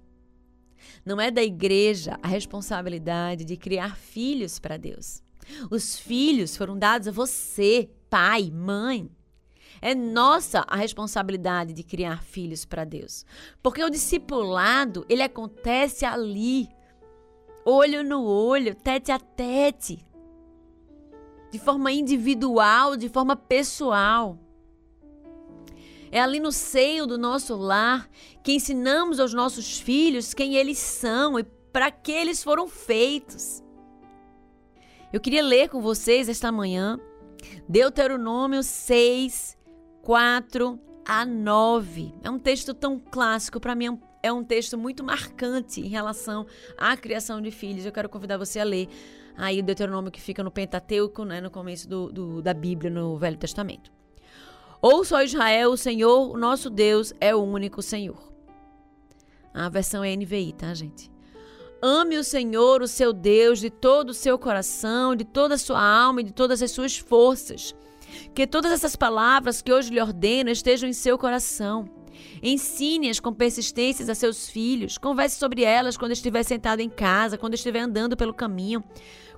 Não 1.06 1.20
é 1.20 1.32
da 1.32 1.42
igreja 1.42 2.20
a 2.22 2.28
responsabilidade 2.28 3.46
de 3.46 3.58
criar 3.58 3.96
filhos 3.96 4.60
para 4.60 4.78
Deus. 4.78 5.24
Os 5.70 5.98
filhos 5.98 6.56
foram 6.56 6.78
dados 6.78 7.08
a 7.08 7.12
você, 7.12 7.90
pai, 8.10 8.52
mãe. 8.52 9.10
É 9.82 9.94
nossa 9.94 10.66
a 10.68 10.76
responsabilidade 10.76 11.74
de 11.74 11.84
criar 11.84 12.24
filhos 12.24 12.66
para 12.66 12.84
Deus. 12.84 13.26
Porque 13.62 13.84
o 13.84 13.90
discipulado, 13.90 15.06
ele 15.08 15.22
acontece 15.22 16.04
ali, 16.06 16.68
olho 17.64 18.04
no 18.04 18.24
olho, 18.24 18.74
tete 18.74 19.12
a 19.12 19.20
tete, 19.20 20.04
de 21.52 21.60
forma 21.60 21.92
individual, 21.92 22.98
de 22.98 23.08
forma 23.08 23.36
pessoal. 23.36 24.40
É 26.12 26.20
ali 26.22 26.40
no 26.40 26.52
seio 26.52 27.06
do 27.06 27.18
nosso 27.18 27.56
lar 27.56 28.10
que 28.42 28.54
ensinamos 28.54 29.20
aos 29.20 29.34
nossos 29.34 29.80
filhos 29.80 30.34
quem 30.34 30.56
eles 30.56 30.78
são 30.78 31.38
e 31.38 31.44
para 31.44 31.92
que 31.92 32.12
eles 32.12 32.44
foram 32.44 32.68
feitos. 32.68 33.62
Eu 35.12 35.22
queria 35.22 35.42
ler 35.42 35.70
com 35.70 35.80
vocês 35.80 36.28
esta 36.28 36.52
manhã 36.52 37.00
Deuteronômio 37.68 38.62
6, 38.62 39.58
4 40.02 40.78
a 41.06 41.26
9. 41.26 42.14
É 42.22 42.30
um 42.30 42.38
texto 42.38 42.74
tão 42.74 43.00
clássico, 43.00 43.58
para 43.58 43.74
mim 43.74 43.98
é 44.22 44.34
um 44.34 44.44
texto 44.44 44.78
muito 44.78 45.06
marcante 45.06 45.80
em 45.80 45.88
relação 45.88 46.46
à 46.78 46.98
criação 46.98 47.42
de 47.42 47.52
filhos. 47.52 47.86
Eu 47.86 47.94
quero 47.94 48.10
convidar 48.10 48.38
você 48.38 48.60
a 48.60 48.66
ler 48.66 48.90
aí 49.38 49.62
o 49.62 49.64
Deuteronômio 49.64 50.12
que 50.12 50.20
fica 50.20 50.44
no 50.44 50.52
Pentateuco, 50.52 51.24
né, 51.24 51.40
no 51.40 51.50
começo 51.50 51.88
do, 51.88 52.12
do, 52.12 52.42
da 52.42 52.54
Bíblia, 52.54 52.92
no 52.92 53.18
Velho 53.18 53.38
Testamento. 53.38 53.90
Ouça, 54.82 55.16
ó 55.16 55.22
Israel, 55.22 55.72
o 55.72 55.78
Senhor, 55.78 56.32
o 56.32 56.38
nosso 56.38 56.70
Deus, 56.70 57.14
é 57.22 57.34
o 57.34 57.42
único 57.42 57.82
Senhor. 57.82 58.22
A 59.54 59.70
versão 59.70 60.04
é 60.04 60.14
NVI, 60.14 60.52
tá, 60.52 60.74
gente? 60.74 61.10
Ame 61.82 62.18
o 62.18 62.24
Senhor, 62.24 62.82
o 62.82 62.88
seu 62.88 63.14
Deus, 63.14 63.60
de 63.60 63.70
todo 63.70 64.10
o 64.10 64.14
seu 64.14 64.38
coração, 64.40 65.16
de 65.16 65.24
toda 65.24 65.56
a 65.56 65.58
sua 65.58 65.82
alma 65.82 66.22
e 66.22 66.24
de 66.24 66.34
todas 66.34 66.62
as 66.62 66.72
suas 66.72 66.98
forças. 66.98 67.76
Que 68.34 68.48
todas 68.48 68.72
essas 68.72 68.96
palavras 68.96 69.62
que 69.62 69.72
hoje 69.72 69.92
lhe 69.92 70.02
ordeno 70.02 70.50
estejam 70.50 70.90
em 70.90 70.94
seu 70.94 71.18
coração. 71.18 71.88
Ensine-as 72.42 73.20
com 73.20 73.34
persistência 73.34 74.10
a 74.12 74.16
seus 74.16 74.50
filhos. 74.50 74.98
Converse 74.98 75.38
sobre 75.38 75.64
elas 75.64 75.98
quando 75.98 76.14
estiver 76.14 76.44
sentado 76.44 76.80
em 76.80 76.90
casa, 76.90 77.38
quando 77.38 77.54
estiver 77.54 77.80
andando 77.80 78.18
pelo 78.18 78.34
caminho, 78.34 78.84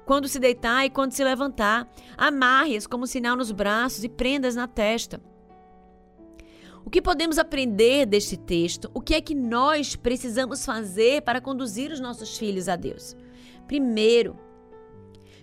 quando 0.06 0.28
se 0.28 0.40
deitar 0.40 0.86
e 0.86 0.90
quando 0.90 1.12
se 1.12 1.24
levantar. 1.24 1.90
Amarre-as 2.18 2.88
como 2.88 3.06
sinal 3.06 3.36
nos 3.36 3.52
braços 3.52 4.04
e 4.04 4.10
prendas 4.10 4.56
na 4.56 4.68
testa. 4.68 5.22
O 6.90 6.92
que 6.92 7.04
podemos 7.04 7.38
aprender 7.38 8.08
deste 8.08 8.36
texto? 8.36 8.90
O 8.96 9.00
que 9.00 9.14
é 9.14 9.22
que 9.22 9.36
nós 9.36 9.96
precisamos 9.96 10.66
fazer 10.66 11.22
para 11.22 11.40
conduzir 11.40 11.92
os 11.92 12.00
nossos 12.00 12.36
filhos 12.36 12.68
a 12.68 12.76
Deus? 12.76 13.16
Primeiro, 13.68 14.36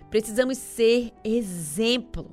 precisamos 0.09 0.57
ser 0.57 1.13
exemplo. 1.23 2.29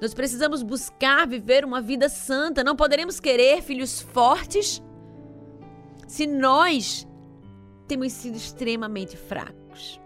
Nós 0.00 0.14
precisamos 0.14 0.62
buscar 0.62 1.26
viver 1.26 1.64
uma 1.64 1.82
vida 1.82 2.08
santa. 2.08 2.62
Não 2.62 2.76
poderemos 2.76 3.18
querer 3.18 3.62
filhos 3.62 4.00
fortes 4.00 4.80
se 6.06 6.24
nós 6.24 7.04
temos 7.88 8.12
sido 8.12 8.36
extremamente 8.36 9.16
fracos. 9.16 10.00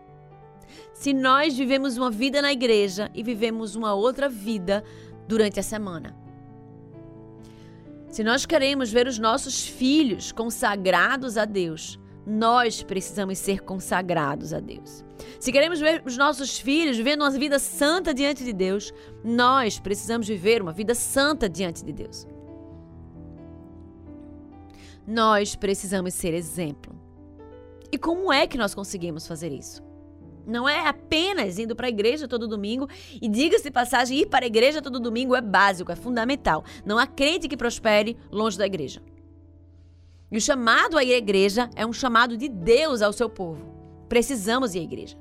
Se 0.94 1.12
nós 1.12 1.54
vivemos 1.54 1.98
uma 1.98 2.10
vida 2.10 2.40
na 2.40 2.54
igreja 2.54 3.10
e 3.14 3.22
vivemos 3.22 3.76
uma 3.76 3.92
outra 3.92 4.30
vida 4.30 4.82
durante 5.28 5.60
a 5.60 5.62
semana. 5.62 6.23
Se 8.14 8.22
nós 8.22 8.46
queremos 8.46 8.92
ver 8.92 9.08
os 9.08 9.18
nossos 9.18 9.66
filhos 9.66 10.30
consagrados 10.30 11.36
a 11.36 11.44
Deus, 11.44 11.98
nós 12.24 12.80
precisamos 12.80 13.38
ser 13.38 13.62
consagrados 13.62 14.52
a 14.54 14.60
Deus. 14.60 15.04
Se 15.40 15.50
queremos 15.50 15.80
ver 15.80 16.00
os 16.06 16.16
nossos 16.16 16.56
filhos 16.56 16.96
vivendo 16.96 17.22
uma 17.22 17.30
vida 17.32 17.58
santa 17.58 18.14
diante 18.14 18.44
de 18.44 18.52
Deus, 18.52 18.94
nós 19.24 19.80
precisamos 19.80 20.28
viver 20.28 20.62
uma 20.62 20.72
vida 20.72 20.94
santa 20.94 21.48
diante 21.48 21.84
de 21.84 21.92
Deus. 21.92 22.24
Nós 25.04 25.56
precisamos 25.56 26.14
ser 26.14 26.34
exemplo. 26.34 26.94
E 27.90 27.98
como 27.98 28.32
é 28.32 28.46
que 28.46 28.56
nós 28.56 28.76
conseguimos 28.76 29.26
fazer 29.26 29.50
isso? 29.50 29.82
Não 30.46 30.68
é 30.68 30.86
apenas 30.86 31.58
indo 31.58 31.74
para 31.74 31.86
a 31.86 31.88
igreja 31.88 32.28
todo 32.28 32.46
domingo. 32.46 32.88
E 33.20 33.28
diga-se 33.28 33.70
passagem, 33.70 34.18
ir 34.18 34.26
para 34.26 34.44
a 34.44 34.46
igreja 34.46 34.82
todo 34.82 35.00
domingo 35.00 35.34
é 35.34 35.40
básico, 35.40 35.90
é 35.90 35.96
fundamental. 35.96 36.64
Não 36.84 36.98
há 36.98 37.06
crente 37.06 37.48
que 37.48 37.56
prospere 37.56 38.16
longe 38.30 38.58
da 38.58 38.66
igreja. 38.66 39.02
E 40.30 40.36
o 40.36 40.40
chamado 40.40 40.98
à 40.98 41.04
igreja 41.04 41.70
é 41.76 41.86
um 41.86 41.92
chamado 41.92 42.36
de 42.36 42.48
Deus 42.48 43.02
ao 43.02 43.12
seu 43.12 43.28
povo. 43.28 43.64
Precisamos 44.08 44.74
ir 44.74 44.80
à 44.80 44.82
igreja. 44.82 45.16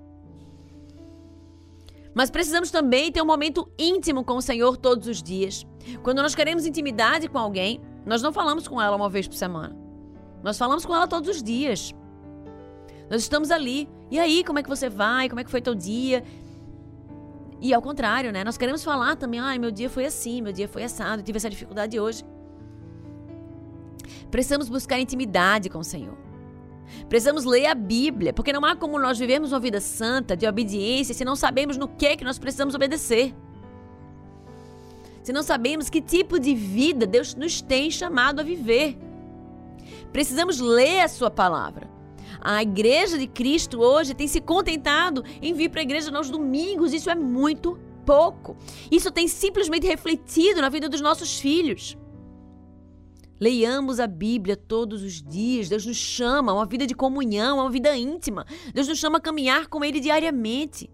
Mas 2.13 2.29
precisamos 2.29 2.69
também 2.69 3.11
ter 3.11 3.21
um 3.21 3.25
momento 3.25 3.67
íntimo 3.77 4.23
com 4.23 4.35
o 4.35 4.41
Senhor 4.41 4.77
todos 4.77 5.07
os 5.07 5.21
dias. 5.21 5.65
Quando 6.03 6.21
nós 6.21 6.35
queremos 6.35 6.65
intimidade 6.65 7.27
com 7.27 7.37
alguém, 7.37 7.81
nós 8.05 8.21
não 8.21 8.31
falamos 8.31 8.67
com 8.67 8.81
ela 8.81 8.95
uma 8.95 9.09
vez 9.09 9.27
por 9.27 9.35
semana. 9.35 9.75
Nós 10.43 10.57
falamos 10.57 10.85
com 10.85 10.93
ela 10.93 11.07
todos 11.07 11.29
os 11.29 11.41
dias. 11.41 11.93
Nós 13.09 13.21
estamos 13.21 13.51
ali. 13.51 13.89
E 14.09 14.19
aí, 14.19 14.43
como 14.43 14.59
é 14.59 14.63
que 14.63 14.69
você 14.69 14.89
vai? 14.89 15.29
Como 15.29 15.39
é 15.39 15.43
que 15.43 15.51
foi 15.51 15.61
teu 15.61 15.75
dia? 15.75 16.23
E 17.61 17.73
ao 17.73 17.81
contrário, 17.81 18.31
né? 18.31 18.43
Nós 18.43 18.57
queremos 18.57 18.83
falar 18.83 19.15
também, 19.15 19.39
ai, 19.39 19.57
meu 19.57 19.71
dia 19.71 19.89
foi 19.89 20.05
assim, 20.05 20.41
meu 20.41 20.51
dia 20.51 20.67
foi 20.67 20.83
assado, 20.83 21.23
tive 21.23 21.37
essa 21.37 21.49
dificuldade 21.49 21.97
hoje. 21.99 22.23
Precisamos 24.29 24.67
buscar 24.67 24.99
intimidade 24.99 25.69
com 25.69 25.79
o 25.79 25.83
Senhor. 25.83 26.17
Precisamos 27.07 27.45
ler 27.45 27.67
a 27.67 27.73
Bíblia, 27.73 28.33
porque 28.33 28.51
não 28.51 28.65
há 28.65 28.75
como 28.75 28.99
nós 28.99 29.17
vivermos 29.17 29.53
uma 29.53 29.59
vida 29.59 29.79
santa, 29.79 30.35
de 30.35 30.45
obediência, 30.45 31.13
se 31.13 31.23
não 31.23 31.35
sabemos 31.35 31.77
no 31.77 31.87
que 31.87 32.07
é 32.07 32.17
que 32.17 32.23
nós 32.25 32.37
precisamos 32.37 32.75
obedecer. 32.75 33.33
Se 35.23 35.31
não 35.31 35.41
sabemos 35.41 35.89
que 35.89 36.01
tipo 36.01 36.37
de 36.37 36.53
vida 36.53 37.05
Deus 37.05 37.33
nos 37.33 37.61
tem 37.61 37.89
chamado 37.89 38.41
a 38.41 38.43
viver. 38.43 38.97
Precisamos 40.11 40.59
ler 40.59 40.99
a 40.99 41.07
sua 41.07 41.31
palavra. 41.31 41.92
A 42.45 42.61
igreja 42.61 43.17
de 43.17 43.25
Cristo 43.25 43.79
hoje 43.79 44.13
tem 44.13 44.27
se 44.27 44.41
contentado 44.41 45.23
em 45.41 45.53
vir 45.53 45.69
para 45.69 45.79
a 45.79 45.83
igreja 45.83 46.11
nos 46.11 46.29
domingos. 46.29 46.91
Isso 46.91 47.09
é 47.09 47.15
muito 47.15 47.79
pouco. 48.05 48.57
Isso 48.91 49.09
tem 49.09 49.29
simplesmente 49.29 49.87
refletido 49.87 50.59
na 50.59 50.67
vida 50.67 50.89
dos 50.89 50.99
nossos 50.99 51.39
filhos. 51.39 51.97
Leiamos 53.39 53.97
a 53.97 54.07
Bíblia 54.07 54.57
todos 54.57 55.03
os 55.03 55.23
dias. 55.23 55.69
Deus 55.69 55.85
nos 55.85 55.95
chama 55.95 56.51
a 56.51 56.55
uma 56.55 56.65
vida 56.65 56.85
de 56.85 56.93
comunhão, 56.93 57.61
a 57.61 57.63
uma 57.63 57.71
vida 57.71 57.95
íntima. 57.95 58.45
Deus 58.73 58.89
nos 58.89 58.99
chama 58.99 59.19
a 59.19 59.21
caminhar 59.21 59.67
com 59.67 59.81
Ele 59.81 60.01
diariamente. 60.01 60.91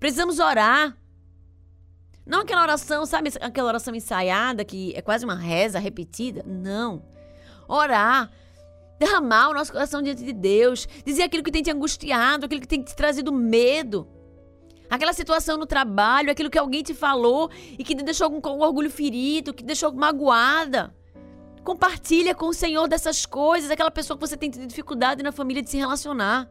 Precisamos 0.00 0.38
orar. 0.38 0.96
Não 2.26 2.40
aquela 2.40 2.62
oração, 2.62 3.04
sabe 3.04 3.30
aquela 3.38 3.68
oração 3.68 3.94
ensaiada 3.94 4.64
que 4.64 4.94
é 4.96 5.02
quase 5.02 5.26
uma 5.26 5.34
reza 5.34 5.78
repetida? 5.78 6.42
Não. 6.46 7.02
orar, 7.68 8.30
derramar 8.98 9.50
o 9.50 9.54
nosso 9.54 9.72
coração 9.72 10.02
diante 10.02 10.24
de 10.24 10.32
Deus, 10.32 10.88
dizer 11.04 11.24
aquilo 11.24 11.42
que 11.42 11.50
tem 11.50 11.62
te 11.62 11.70
angustiado, 11.70 12.46
aquilo 12.46 12.60
que 12.60 12.68
tem 12.68 12.82
te 12.82 12.94
trazido 12.94 13.32
medo. 13.32 14.08
Aquela 14.88 15.12
situação 15.12 15.56
no 15.56 15.66
trabalho, 15.66 16.30
aquilo 16.30 16.50
que 16.50 16.58
alguém 16.58 16.82
te 16.82 16.94
falou 16.94 17.50
e 17.78 17.82
que 17.82 17.94
te 17.94 18.04
deixou 18.04 18.30
com 18.40 18.50
um 18.50 18.60
orgulho 18.60 18.90
ferido, 18.90 19.52
que 19.52 19.62
te 19.62 19.66
deixou 19.66 19.92
magoada. 19.92 20.94
Compartilha 21.64 22.34
com 22.34 22.46
o 22.46 22.54
Senhor 22.54 22.86
dessas 22.86 23.24
coisas, 23.24 23.70
aquela 23.70 23.90
pessoa 23.90 24.16
que 24.16 24.26
você 24.26 24.36
tem 24.36 24.50
tido 24.50 24.66
dificuldade 24.66 25.22
na 25.22 25.32
família 25.32 25.62
de 25.62 25.70
se 25.70 25.78
relacionar. 25.78 26.48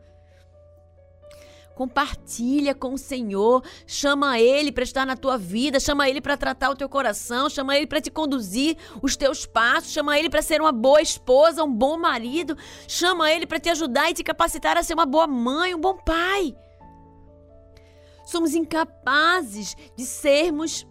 Compartilha 1.75 2.75
com 2.75 2.93
o 2.93 2.97
Senhor, 2.97 3.63
chama 3.87 4.39
Ele 4.39 4.71
para 4.71 4.83
estar 4.83 5.05
na 5.05 5.17
tua 5.17 5.37
vida, 5.37 5.79
chama 5.79 6.07
Ele 6.07 6.21
para 6.21 6.37
tratar 6.37 6.69
o 6.69 6.75
teu 6.75 6.87
coração, 6.87 7.49
chama 7.49 7.75
Ele 7.75 7.87
para 7.87 8.01
te 8.01 8.11
conduzir 8.11 8.77
os 9.01 9.15
teus 9.15 9.45
passos, 9.45 9.91
chama 9.91 10.17
Ele 10.17 10.29
para 10.29 10.41
ser 10.41 10.61
uma 10.61 10.71
boa 10.71 11.01
esposa, 11.01 11.63
um 11.63 11.73
bom 11.73 11.97
marido, 11.97 12.55
chama 12.87 13.31
Ele 13.31 13.47
para 13.47 13.59
te 13.59 13.69
ajudar 13.69 14.11
e 14.11 14.13
te 14.13 14.23
capacitar 14.23 14.77
a 14.77 14.83
ser 14.83 14.93
uma 14.93 15.05
boa 15.05 15.25
mãe, 15.25 15.73
um 15.73 15.81
bom 15.81 15.97
pai. 15.97 16.55
Somos 18.25 18.53
incapazes 18.53 19.75
de 19.97 20.05
sermos 20.05 20.87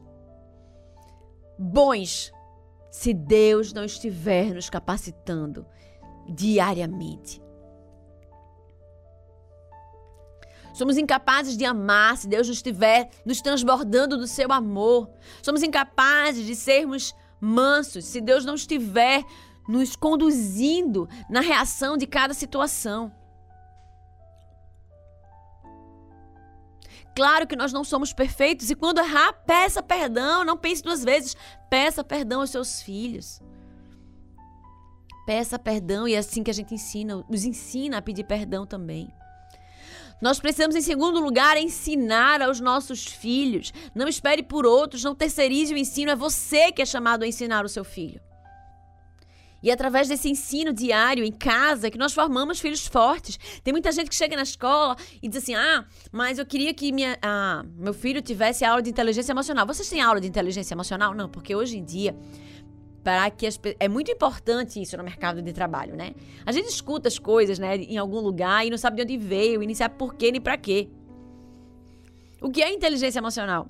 bons 1.58 2.32
se 2.90 3.14
Deus 3.14 3.72
não 3.72 3.84
estiver 3.84 4.52
nos 4.52 4.68
capacitando 4.68 5.64
diariamente. 6.28 7.40
Somos 10.72 10.96
incapazes 10.96 11.56
de 11.56 11.64
amar 11.64 12.16
se 12.16 12.26
Deus 12.26 12.46
não 12.46 12.54
estiver 12.54 13.10
nos 13.26 13.40
transbordando 13.40 14.16
do 14.16 14.26
seu 14.26 14.50
amor. 14.52 15.10
Somos 15.42 15.62
incapazes 15.62 16.46
de 16.46 16.54
sermos 16.54 17.14
mansos 17.40 18.04
se 18.04 18.20
Deus 18.20 18.44
não 18.44 18.54
estiver 18.54 19.24
nos 19.68 19.94
conduzindo 19.94 21.08
na 21.28 21.40
reação 21.40 21.96
de 21.96 22.06
cada 22.06 22.34
situação. 22.34 23.12
Claro 27.14 27.46
que 27.46 27.56
nós 27.56 27.72
não 27.72 27.84
somos 27.84 28.12
perfeitos 28.12 28.70
e 28.70 28.74
quando 28.74 28.98
errar, 28.98 29.32
peça 29.44 29.82
perdão, 29.82 30.44
não 30.44 30.56
pense 30.56 30.82
duas 30.82 31.04
vezes. 31.04 31.36
Peça 31.68 32.02
perdão 32.02 32.40
aos 32.40 32.50
seus 32.50 32.80
filhos. 32.80 33.40
Peça 35.26 35.58
perdão 35.58 36.08
e 36.08 36.14
é 36.14 36.18
assim 36.18 36.42
que 36.42 36.50
a 36.50 36.54
gente 36.54 36.74
ensina, 36.74 37.22
nos 37.28 37.44
ensina 37.44 37.98
a 37.98 38.02
pedir 38.02 38.24
perdão 38.24 38.66
também. 38.66 39.12
Nós 40.22 40.38
precisamos, 40.38 40.76
em 40.76 40.80
segundo 40.80 41.18
lugar, 41.18 41.56
ensinar 41.56 42.40
aos 42.40 42.60
nossos 42.60 43.04
filhos. 43.04 43.72
Não 43.92 44.06
espere 44.06 44.40
por 44.40 44.64
outros, 44.64 45.02
não 45.02 45.16
terceirize 45.16 45.74
o 45.74 45.76
ensino, 45.76 46.12
é 46.12 46.16
você 46.16 46.70
que 46.70 46.80
é 46.80 46.86
chamado 46.86 47.24
a 47.24 47.26
ensinar 47.26 47.64
o 47.64 47.68
seu 47.68 47.82
filho. 47.82 48.20
E 49.60 49.70
é 49.70 49.72
através 49.72 50.08
desse 50.08 50.28
ensino 50.28 50.72
diário 50.72 51.24
em 51.24 51.32
casa 51.32 51.90
que 51.90 51.98
nós 51.98 52.12
formamos 52.12 52.60
filhos 52.60 52.86
fortes. 52.86 53.38
Tem 53.64 53.72
muita 53.72 53.90
gente 53.90 54.08
que 54.08 54.14
chega 54.14 54.36
na 54.36 54.42
escola 54.42 54.96
e 55.20 55.28
diz 55.28 55.42
assim: 55.42 55.54
ah, 55.54 55.84
mas 56.10 56.38
eu 56.38 56.46
queria 56.46 56.72
que 56.72 56.92
minha, 56.92 57.18
ah, 57.20 57.64
meu 57.76 57.94
filho 57.94 58.22
tivesse 58.22 58.64
aula 58.64 58.82
de 58.82 58.90
inteligência 58.90 59.32
emocional. 59.32 59.66
Vocês 59.66 59.88
têm 59.88 60.00
aula 60.00 60.20
de 60.20 60.28
inteligência 60.28 60.74
emocional? 60.74 61.14
Não, 61.14 61.28
porque 61.28 61.54
hoje 61.54 61.78
em 61.78 61.84
dia 61.84 62.16
para 63.02 63.30
que 63.30 63.46
as, 63.46 63.58
é 63.80 63.88
muito 63.88 64.10
importante 64.10 64.80
isso 64.80 64.96
no 64.96 65.02
mercado 65.02 65.42
de 65.42 65.52
trabalho, 65.52 65.96
né? 65.96 66.12
A 66.46 66.52
gente 66.52 66.68
escuta 66.68 67.08
as 67.08 67.18
coisas, 67.18 67.58
né, 67.58 67.76
em 67.76 67.98
algum 67.98 68.20
lugar 68.20 68.66
e 68.66 68.70
não 68.70 68.78
sabe 68.78 68.96
de 68.96 69.02
onde 69.02 69.16
veio, 69.16 69.62
e 69.62 69.66
nem 69.66 69.74
sabe 69.74 69.96
por 69.96 70.14
quê 70.14 70.30
nem 70.30 70.40
para 70.40 70.56
quê. 70.56 70.88
O 72.40 72.50
que 72.50 72.62
é 72.62 72.72
inteligência 72.72 73.18
emocional? 73.18 73.68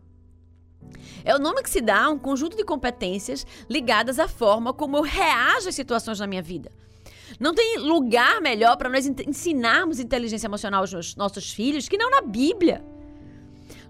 É 1.24 1.34
o 1.34 1.38
nome 1.38 1.62
que 1.62 1.70
se 1.70 1.80
dá 1.80 2.04
a 2.04 2.10
um 2.10 2.18
conjunto 2.18 2.56
de 2.56 2.64
competências 2.64 3.46
ligadas 3.68 4.18
à 4.18 4.26
forma 4.28 4.72
como 4.72 4.96
eu 4.96 5.02
reajo 5.02 5.68
às 5.68 5.74
situações 5.74 6.18
na 6.18 6.26
minha 6.26 6.42
vida. 6.42 6.70
Não 7.38 7.54
tem 7.54 7.78
lugar 7.78 8.40
melhor 8.40 8.76
para 8.76 8.88
nós 8.88 9.06
ensinarmos 9.06 10.00
inteligência 10.00 10.46
emocional 10.46 10.82
aos 10.82 11.16
nossos 11.16 11.50
filhos 11.52 11.88
que 11.88 11.96
não 11.96 12.10
na 12.10 12.20
Bíblia. 12.20 12.84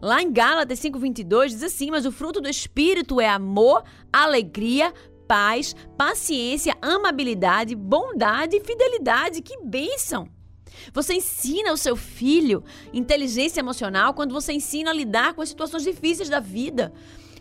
Lá 0.01 0.21
em 0.21 0.33
Gálatas 0.33 0.81
5:22 0.81 1.53
diz 1.53 1.63
assim: 1.63 1.91
"Mas 1.91 2.05
o 2.05 2.13
fruto 2.13 2.41
do 2.41 2.49
espírito 2.49 3.21
é 3.21 3.29
amor, 3.29 3.85
alegria, 4.13 4.93
paz, 5.33 5.75
paciência, 5.97 6.77
amabilidade, 6.83 7.75
bondade 7.75 8.55
e 8.55 8.61
fidelidade. 8.61 9.41
Que 9.41 9.57
bênção! 9.65 10.29
Você 10.93 11.15
ensina 11.15 11.73
o 11.73 11.77
seu 11.79 11.97
filho 11.97 12.63
inteligência 12.93 13.61
emocional 13.61 14.13
quando 14.13 14.35
você 14.35 14.53
ensina 14.53 14.91
a 14.91 14.93
lidar 14.95 15.33
com 15.33 15.41
as 15.41 15.49
situações 15.49 15.85
difíceis 15.85 16.29
da 16.29 16.39
vida 16.39 16.93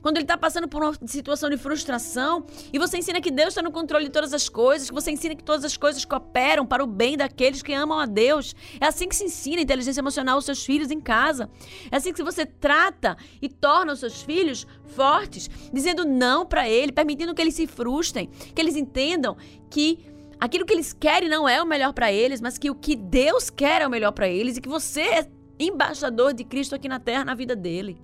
quando 0.02 0.18
ele 0.18 0.24
está 0.24 0.38
passando 0.38 0.68
por 0.68 0.82
uma 0.82 0.94
situação 1.06 1.50
de 1.50 1.58
frustração, 1.58 2.46
e 2.74 2.80
você 2.80 2.98
ensina 2.98 3.22
que 3.22 3.32
Deus 3.32 3.50
está 3.50 3.62
no 3.62 3.72
controle 3.72 4.06
de 4.06 4.12
todas 4.12 4.34
as 4.34 4.50
coisas, 4.50 4.90
que 4.90 4.96
você 4.96 5.12
ensina 5.12 5.36
que 5.36 5.44
todas 5.44 5.64
as 5.64 5.78
coisas 5.78 6.04
cooperam 6.04 6.66
para 6.66 6.84
o 6.84 6.88
bem 6.88 7.16
daqueles 7.16 7.62
que 7.62 7.74
amam 7.74 8.00
a 8.00 8.06
Deus. 8.06 8.56
É 8.80 8.88
assim 8.88 9.08
que 9.08 9.16
se 9.16 9.24
ensina 9.24 9.62
inteligência 9.62 10.02
emocional 10.02 10.36
aos 10.36 10.46
seus 10.46 10.66
filhos 10.66 10.92
em 10.92 11.00
casa. 11.00 11.50
É 11.92 11.98
assim 11.98 12.14
que 12.14 12.24
você 12.24 12.46
trata 12.46 13.16
e 13.42 13.48
torna 13.48 13.94
os 13.94 14.00
seus 14.00 14.22
filhos 14.22 14.66
fortes, 14.86 15.50
dizendo 15.72 16.06
não 16.06 16.46
para 16.46 16.68
ele, 16.68 16.92
permitindo 16.92 17.34
que 17.34 17.42
eles 17.42 17.56
se 17.56 17.68
frustrem, 17.68 18.30
que 18.54 18.62
eles 18.62 18.76
entendam 18.76 19.38
que 19.70 20.00
aquilo 20.40 20.66
que 20.66 20.74
eles 20.74 20.94
querem 20.94 21.30
não 21.30 21.48
é 21.48 21.62
o 21.62 21.66
melhor 21.66 21.94
para 21.94 22.12
eles, 22.12 22.42
mas 22.42 22.58
que 22.58 22.70
o 22.70 22.76
que 22.76 22.96
Deus 22.96 23.50
quer 23.50 23.82
é 23.82 23.88
o 23.88 23.90
melhor 23.90 24.12
para 24.12 24.28
eles 24.28 24.58
e 24.58 24.62
que 24.62 24.70
você 24.70 25.02
é 25.02 25.28
embaixador 25.60 26.34
de 26.34 26.44
Cristo 26.44 26.74
aqui 26.74 26.90
na 26.90 27.00
terra, 27.00 27.24
na 27.24 27.36
vida 27.36 27.56
dele. 27.56 28.02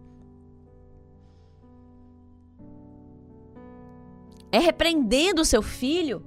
É 4.52 4.60
repreendendo 4.60 5.42
o 5.42 5.46
seu 5.46 5.62
filho 5.62 6.26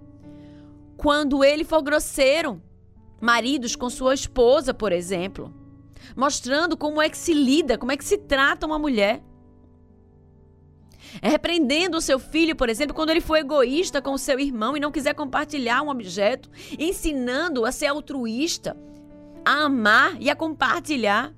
quando 0.97 1.43
ele 1.43 1.65
for 1.65 1.83
grosseiro. 1.83 2.63
Maridos 3.21 3.77
com 3.77 3.91
sua 3.91 4.15
esposa, 4.15 4.73
por 4.73 4.93
exemplo. 4.93 5.55
Mostrando 6.17 6.77
como 6.77 7.01
é 7.01 7.09
que 7.09 7.17
se 7.17 7.35
lida, 7.35 7.77
como 7.77 7.93
é 7.93 7.97
que 7.97 8.05
se 8.05 8.17
trata 8.17 8.67
uma 8.67 8.79
mulher. 8.79 9.23
É 11.21 11.29
repreendendo 11.29 11.97
o 11.97 12.01
seu 12.01 12.19
filho, 12.19 12.55
por 12.55 12.69
exemplo, 12.69 12.95
quando 12.95 13.11
ele 13.11 13.21
for 13.21 13.37
egoísta 13.37 14.01
com 14.01 14.13
o 14.13 14.19
seu 14.19 14.39
irmão 14.39 14.77
e 14.77 14.81
não 14.81 14.93
quiser 14.93 15.15
compartilhar 15.15 15.83
um 15.83 15.89
objeto, 15.89 16.51
ensinando 16.79 17.65
a 17.65 17.73
ser 17.73 17.87
altruísta, 17.87 18.77
a 19.45 19.65
amar 19.65 20.17
e 20.21 20.31
a 20.31 20.37
compartilhar. 20.37 21.35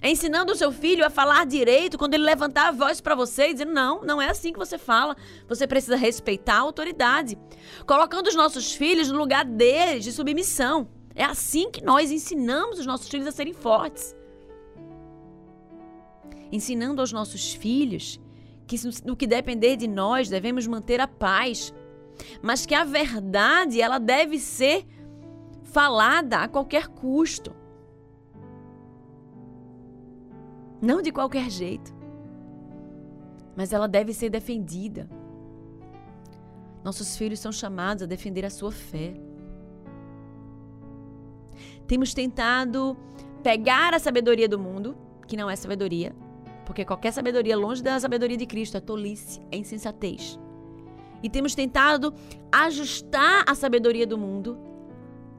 É 0.00 0.10
ensinando 0.10 0.52
o 0.52 0.56
seu 0.56 0.70
filho 0.70 1.04
a 1.04 1.10
falar 1.10 1.44
direito 1.44 1.98
quando 1.98 2.14
ele 2.14 2.24
levantar 2.24 2.68
a 2.68 2.72
voz 2.72 3.00
para 3.00 3.14
você 3.14 3.48
e 3.48 3.52
dizendo: 3.52 3.72
não, 3.72 4.02
não 4.02 4.22
é 4.22 4.28
assim 4.28 4.52
que 4.52 4.58
você 4.58 4.78
fala. 4.78 5.16
Você 5.48 5.66
precisa 5.66 5.96
respeitar 5.96 6.56
a 6.56 6.60
autoridade. 6.60 7.36
Colocando 7.86 8.28
os 8.28 8.34
nossos 8.34 8.72
filhos 8.72 9.10
no 9.10 9.18
lugar 9.18 9.44
deles 9.44 10.04
de 10.04 10.12
submissão. 10.12 10.88
É 11.14 11.24
assim 11.24 11.70
que 11.70 11.82
nós 11.82 12.10
ensinamos 12.12 12.78
os 12.78 12.86
nossos 12.86 13.08
filhos 13.08 13.26
a 13.26 13.32
serem 13.32 13.52
fortes. 13.52 14.14
Ensinando 16.52 17.00
aos 17.00 17.12
nossos 17.12 17.52
filhos 17.52 18.20
que 18.66 18.76
no 19.04 19.16
que 19.16 19.26
depender 19.26 19.76
de 19.76 19.88
nós 19.88 20.28
devemos 20.28 20.66
manter 20.66 21.00
a 21.00 21.08
paz, 21.08 21.72
mas 22.42 22.66
que 22.66 22.74
a 22.74 22.84
verdade 22.84 23.80
ela 23.80 23.98
deve 23.98 24.38
ser 24.38 24.86
falada 25.64 26.38
a 26.38 26.48
qualquer 26.48 26.86
custo. 26.88 27.54
Não 30.80 31.02
de 31.02 31.10
qualquer 31.10 31.50
jeito. 31.50 31.94
Mas 33.56 33.72
ela 33.72 33.88
deve 33.88 34.12
ser 34.12 34.30
defendida. 34.30 35.08
Nossos 36.84 37.16
filhos 37.16 37.40
são 37.40 37.50
chamados 37.50 38.04
a 38.04 38.06
defender 38.06 38.44
a 38.44 38.50
sua 38.50 38.70
fé. 38.70 39.14
Temos 41.86 42.14
tentado 42.14 42.96
pegar 43.42 43.94
a 43.94 43.98
sabedoria 43.98 44.48
do 44.48 44.58
mundo, 44.58 44.96
que 45.26 45.36
não 45.36 45.50
é 45.50 45.56
sabedoria, 45.56 46.14
porque 46.64 46.84
qualquer 46.84 47.12
sabedoria 47.12 47.56
longe 47.56 47.82
da 47.82 47.98
sabedoria 47.98 48.36
de 48.36 48.46
Cristo 48.46 48.76
é 48.76 48.80
tolice, 48.80 49.40
é 49.50 49.56
insensatez. 49.56 50.38
E 51.22 51.28
temos 51.28 51.54
tentado 51.54 52.14
ajustar 52.52 53.44
a 53.46 53.54
sabedoria 53.54 54.06
do 54.06 54.16
mundo 54.16 54.58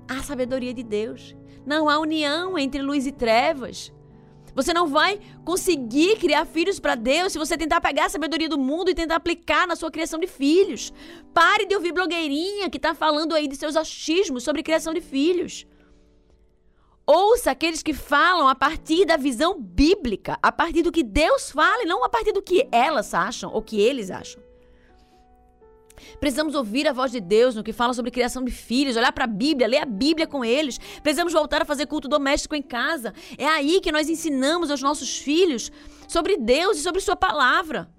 à 0.08 0.22
sabedoria 0.22 0.74
de 0.74 0.84
Deus. 0.84 1.36
Não 1.66 1.88
há 1.88 2.00
união 2.00 2.58
entre 2.58 2.82
luz 2.82 3.06
e 3.06 3.12
trevas. 3.12 3.94
Você 4.60 4.74
não 4.74 4.88
vai 4.88 5.22
conseguir 5.46 6.18
criar 6.18 6.46
filhos 6.46 6.82
para 6.82 6.94
Deus 6.94 7.32
se 7.32 7.40
você 7.40 7.58
tentar 7.58 7.80
pegar 7.80 8.08
a 8.08 8.10
sabedoria 8.10 8.50
do 8.50 8.58
mundo 8.58 8.92
e 8.92 8.94
tentar 8.94 9.16
aplicar 9.16 9.66
na 9.66 9.74
sua 9.74 9.90
criação 9.90 10.20
de 10.20 10.28
filhos. 10.28 10.92
Pare 11.34 11.66
de 11.66 11.74
ouvir 11.76 11.94
blogueirinha 11.94 12.70
que 12.70 12.76
está 12.76 12.94
falando 12.94 13.34
aí 13.34 13.48
de 13.48 13.56
seus 13.56 13.78
achismos 13.78 14.44
sobre 14.44 14.62
criação 14.62 14.94
de 14.94 15.00
filhos. 15.00 15.66
Ouça 17.08 17.52
aqueles 17.52 17.82
que 17.82 17.94
falam 17.94 18.50
a 18.50 18.54
partir 18.54 19.06
da 19.06 19.16
visão 19.16 19.58
bíblica, 19.58 20.38
a 20.44 20.52
partir 20.52 20.82
do 20.82 20.92
que 20.92 21.04
Deus 21.04 21.50
fala 21.52 21.84
e 21.84 21.86
não 21.86 22.04
a 22.04 22.10
partir 22.10 22.34
do 22.34 22.42
que 22.42 22.68
elas 22.70 23.14
acham 23.14 23.50
ou 23.54 23.62
que 23.62 23.80
eles 23.80 24.12
acham. 24.12 24.49
Precisamos 26.20 26.56
ouvir 26.56 26.88
a 26.88 26.94
voz 26.94 27.12
de 27.12 27.20
Deus 27.20 27.56
no 27.56 27.64
que 27.64 27.74
fala 27.74 27.94
sobre 27.94 28.12
criação 28.12 28.44
de 28.44 28.52
filhos, 28.52 28.96
olhar 28.96 29.12
para 29.12 29.24
a 29.26 29.28
Bíblia, 29.28 29.68
ler 29.68 29.82
a 29.82 29.86
Bíblia 29.86 30.28
com 30.28 30.44
eles. 30.44 30.80
Precisamos 31.02 31.34
voltar 31.34 31.62
a 31.62 31.66
fazer 31.66 31.86
culto 31.86 32.08
doméstico 32.08 32.56
em 32.56 32.62
casa. 32.62 33.14
É 33.38 33.48
aí 33.48 33.80
que 33.82 33.92
nós 33.92 34.10
ensinamos 34.10 34.72
aos 34.72 34.82
nossos 34.82 35.18
filhos 35.18 35.72
sobre 36.08 36.38
Deus 36.38 36.78
e 36.78 36.82
sobre 36.82 37.02
Sua 37.02 37.16
palavra. 37.16 37.90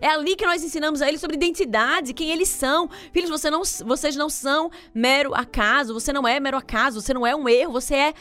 É 0.00 0.08
ali 0.08 0.36
que 0.36 0.46
nós 0.46 0.62
ensinamos 0.62 1.00
a 1.00 1.08
eles 1.08 1.20
sobre 1.20 1.36
identidade, 1.36 2.12
quem 2.12 2.30
eles 2.30 2.48
são. 2.48 2.88
Filhos, 3.12 3.30
você 3.30 3.50
não, 3.50 3.62
vocês 3.84 4.16
não 4.16 4.28
são 4.28 4.70
mero 4.94 5.34
acaso, 5.34 5.94
você 5.94 6.12
não 6.12 6.26
é 6.26 6.40
mero 6.40 6.56
acaso, 6.56 7.00
você 7.00 7.14
não 7.14 7.26
é 7.26 7.34
um 7.34 7.48
erro, 7.48 7.72
você 7.72 7.94
é 7.94 8.14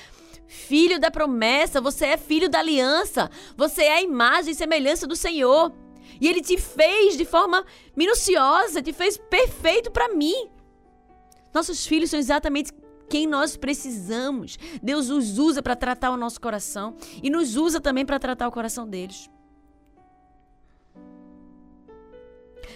filho 0.47 0.99
da 0.99 1.09
promessa, 1.09 1.81
você 1.81 2.05
é 2.05 2.17
filho 2.17 2.49
da 2.49 2.59
aliança, 2.59 3.29
você 3.57 3.83
é 3.83 3.95
a 3.95 4.01
imagem 4.01 4.51
e 4.51 4.55
semelhança 4.55 5.07
do 5.07 5.15
Senhor. 5.15 5.73
E 6.20 6.28
ele 6.28 6.41
te 6.41 6.57
fez 6.57 7.18
de 7.18 7.26
forma 7.26 7.66
minuciosa, 7.95 8.82
te 8.82 8.93
fez 8.93 9.18
perfeito 9.18 9.91
para 9.91 10.14
mim. 10.14 10.49
Nossos 11.53 11.86
filhos 11.86 12.09
são 12.09 12.20
exatamente 12.20 12.72
quem 13.09 13.28
nós 13.28 13.55
precisamos. 13.55 14.57
Deus 14.82 15.09
os 15.09 15.38
usa 15.38 15.61
para 15.61 15.76
tratar 15.76 16.11
o 16.11 16.18
nosso 16.18 16.41
coração 16.41 16.95
e 17.22 17.30
nos 17.30 17.55
usa 17.55 17.80
também 17.80 18.05
para 18.05 18.20
tratar 18.20 18.47
o 18.47 18.51
coração 18.51 18.88
deles. 18.88 19.30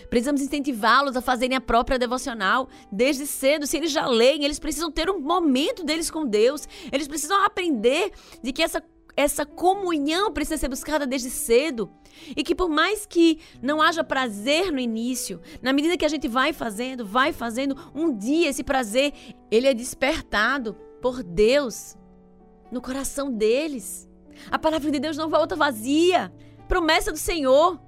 Precisamos 0.10 0.42
incentivá-los 0.42 1.18
a 1.18 1.22
fazerem 1.22 1.58
a 1.58 1.62
própria 1.62 2.00
devocional 2.00 2.70
desde 2.92 3.26
cedo. 3.26 3.68
Se 3.68 3.78
eles 3.78 3.92
já 3.92 4.06
leem, 4.06 4.44
eles 4.44 4.60
precisam 4.60 4.92
ter 4.92 5.10
um 5.10 5.20
momento 5.20 5.84
deles 5.84 6.10
com 6.10 6.26
Deus. 6.26 6.68
Eles 6.92 7.08
precisam 7.08 7.44
aprender 7.44 8.12
de 8.42 8.54
que 8.54 8.64
essa 8.64 8.82
essa 9.18 9.48
comunhão 9.48 10.32
precisa 10.32 10.58
ser 10.58 10.70
buscada 10.70 11.08
desde 11.08 11.32
cedo. 11.32 11.90
E 12.36 12.44
que 12.44 12.54
por 12.54 12.70
mais 12.70 13.04
que 13.04 13.40
não 13.62 13.82
haja 13.82 14.04
prazer 14.04 14.72
no 14.72 14.80
início, 14.80 15.42
na 15.60 15.74
medida 15.74 15.98
que 15.98 16.06
a 16.06 16.10
gente 16.10 16.28
vai 16.28 16.54
fazendo, 16.54 17.04
vai 17.04 17.34
fazendo, 17.34 17.76
um 17.96 18.16
dia 18.16 18.48
esse 18.48 18.64
prazer, 18.64 19.12
ele 19.50 19.68
é 19.68 19.74
despertado 19.74 20.76
por 21.02 21.24
Deus 21.24 21.98
no 22.72 22.80
coração 22.80 23.32
deles. 23.32 24.08
A 24.52 24.60
palavra 24.60 24.92
de 24.92 25.00
Deus 25.00 25.18
não 25.18 25.30
volta 25.30 25.56
vazia. 25.56 26.32
Promessa 26.68 27.12
do 27.12 27.18
Senhor. 27.18 27.82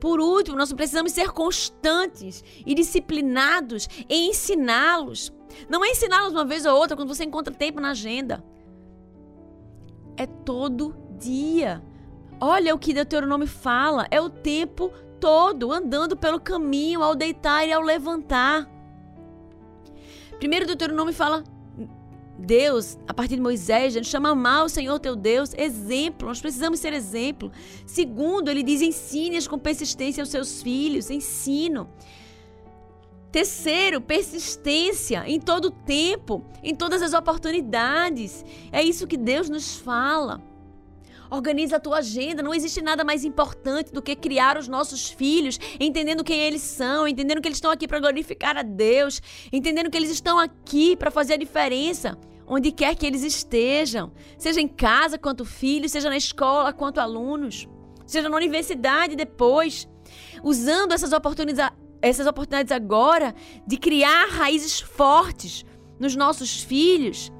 Por 0.00 0.18
último, 0.18 0.56
nós 0.56 0.72
precisamos 0.72 1.12
ser 1.12 1.30
constantes 1.30 2.42
e 2.66 2.74
disciplinados 2.74 3.88
em 4.08 4.30
ensiná-los. 4.30 5.32
Não 5.68 5.84
é 5.84 5.90
ensiná-los 5.90 6.32
uma 6.32 6.44
vez 6.44 6.66
ou 6.66 6.76
outra 6.76 6.96
quando 6.96 7.14
você 7.14 7.22
encontra 7.22 7.54
tempo 7.54 7.80
na 7.80 7.90
agenda. 7.90 8.42
É 10.22 10.26
todo 10.26 10.94
dia. 11.18 11.82
Olha 12.40 12.72
o 12.72 12.78
que 12.78 12.94
Deuteronômio 12.94 13.48
fala, 13.48 14.06
é 14.08 14.20
o 14.20 14.30
tempo 14.30 14.92
todo, 15.18 15.72
andando 15.72 16.16
pelo 16.16 16.38
caminho, 16.38 17.02
ao 17.02 17.16
deitar 17.16 17.66
e 17.66 17.72
ao 17.72 17.82
levantar. 17.82 18.70
Primeiro 20.38 20.64
Deuteronômio 20.64 21.12
fala 21.12 21.42
Deus, 22.38 22.96
a 23.08 23.12
partir 23.12 23.34
de 23.34 23.42
Moisés, 23.42 23.96
ele 23.96 24.04
chama 24.04 24.32
mal 24.32 24.66
o 24.66 24.68
Senhor 24.68 25.00
teu 25.00 25.16
Deus, 25.16 25.54
exemplo, 25.54 26.28
nós 26.28 26.40
precisamos 26.40 26.78
ser 26.78 26.92
exemplo. 26.92 27.50
Segundo, 27.84 28.48
ele 28.48 28.62
diz: 28.62 28.80
ensine 28.80 29.44
com 29.48 29.58
persistência 29.58 30.22
aos 30.22 30.30
seus 30.30 30.62
filhos, 30.62 31.10
ensino. 31.10 31.88
Terceiro, 33.32 33.98
persistência 33.98 35.24
em 35.26 35.40
todo 35.40 35.66
o 35.66 35.70
tempo, 35.70 36.44
em 36.62 36.74
todas 36.74 37.00
as 37.00 37.14
oportunidades. 37.14 38.44
É 38.70 38.82
isso 38.82 39.06
que 39.06 39.16
Deus 39.16 39.48
nos 39.48 39.76
fala. 39.76 40.42
Organiza 41.30 41.76
a 41.76 41.80
tua 41.80 41.98
agenda. 41.98 42.42
Não 42.42 42.52
existe 42.52 42.82
nada 42.82 43.02
mais 43.02 43.24
importante 43.24 43.90
do 43.90 44.02
que 44.02 44.14
criar 44.14 44.58
os 44.58 44.68
nossos 44.68 45.08
filhos, 45.08 45.58
entendendo 45.80 46.22
quem 46.22 46.40
eles 46.40 46.60
são, 46.60 47.08
entendendo 47.08 47.40
que 47.40 47.48
eles 47.48 47.56
estão 47.56 47.70
aqui 47.70 47.88
para 47.88 48.00
glorificar 48.00 48.58
a 48.58 48.62
Deus, 48.62 49.22
entendendo 49.50 49.90
que 49.90 49.96
eles 49.96 50.10
estão 50.10 50.38
aqui 50.38 50.94
para 50.94 51.10
fazer 51.10 51.32
a 51.32 51.38
diferença 51.38 52.18
onde 52.46 52.70
quer 52.70 52.94
que 52.94 53.06
eles 53.06 53.22
estejam, 53.22 54.12
seja 54.36 54.60
em 54.60 54.68
casa 54.68 55.16
quanto 55.16 55.42
filhos, 55.42 55.92
seja 55.92 56.10
na 56.10 56.18
escola 56.18 56.70
quanto 56.70 57.00
alunos, 57.00 57.66
seja 58.04 58.28
na 58.28 58.36
universidade 58.36 59.16
depois, 59.16 59.88
usando 60.42 60.92
essas 60.92 61.14
oportunidades, 61.14 61.81
essas 62.02 62.26
oportunidades 62.26 62.72
agora 62.72 63.34
de 63.66 63.76
criar 63.78 64.26
raízes 64.28 64.80
fortes 64.80 65.64
nos 65.98 66.16
nossos 66.16 66.62
filhos 66.62 67.32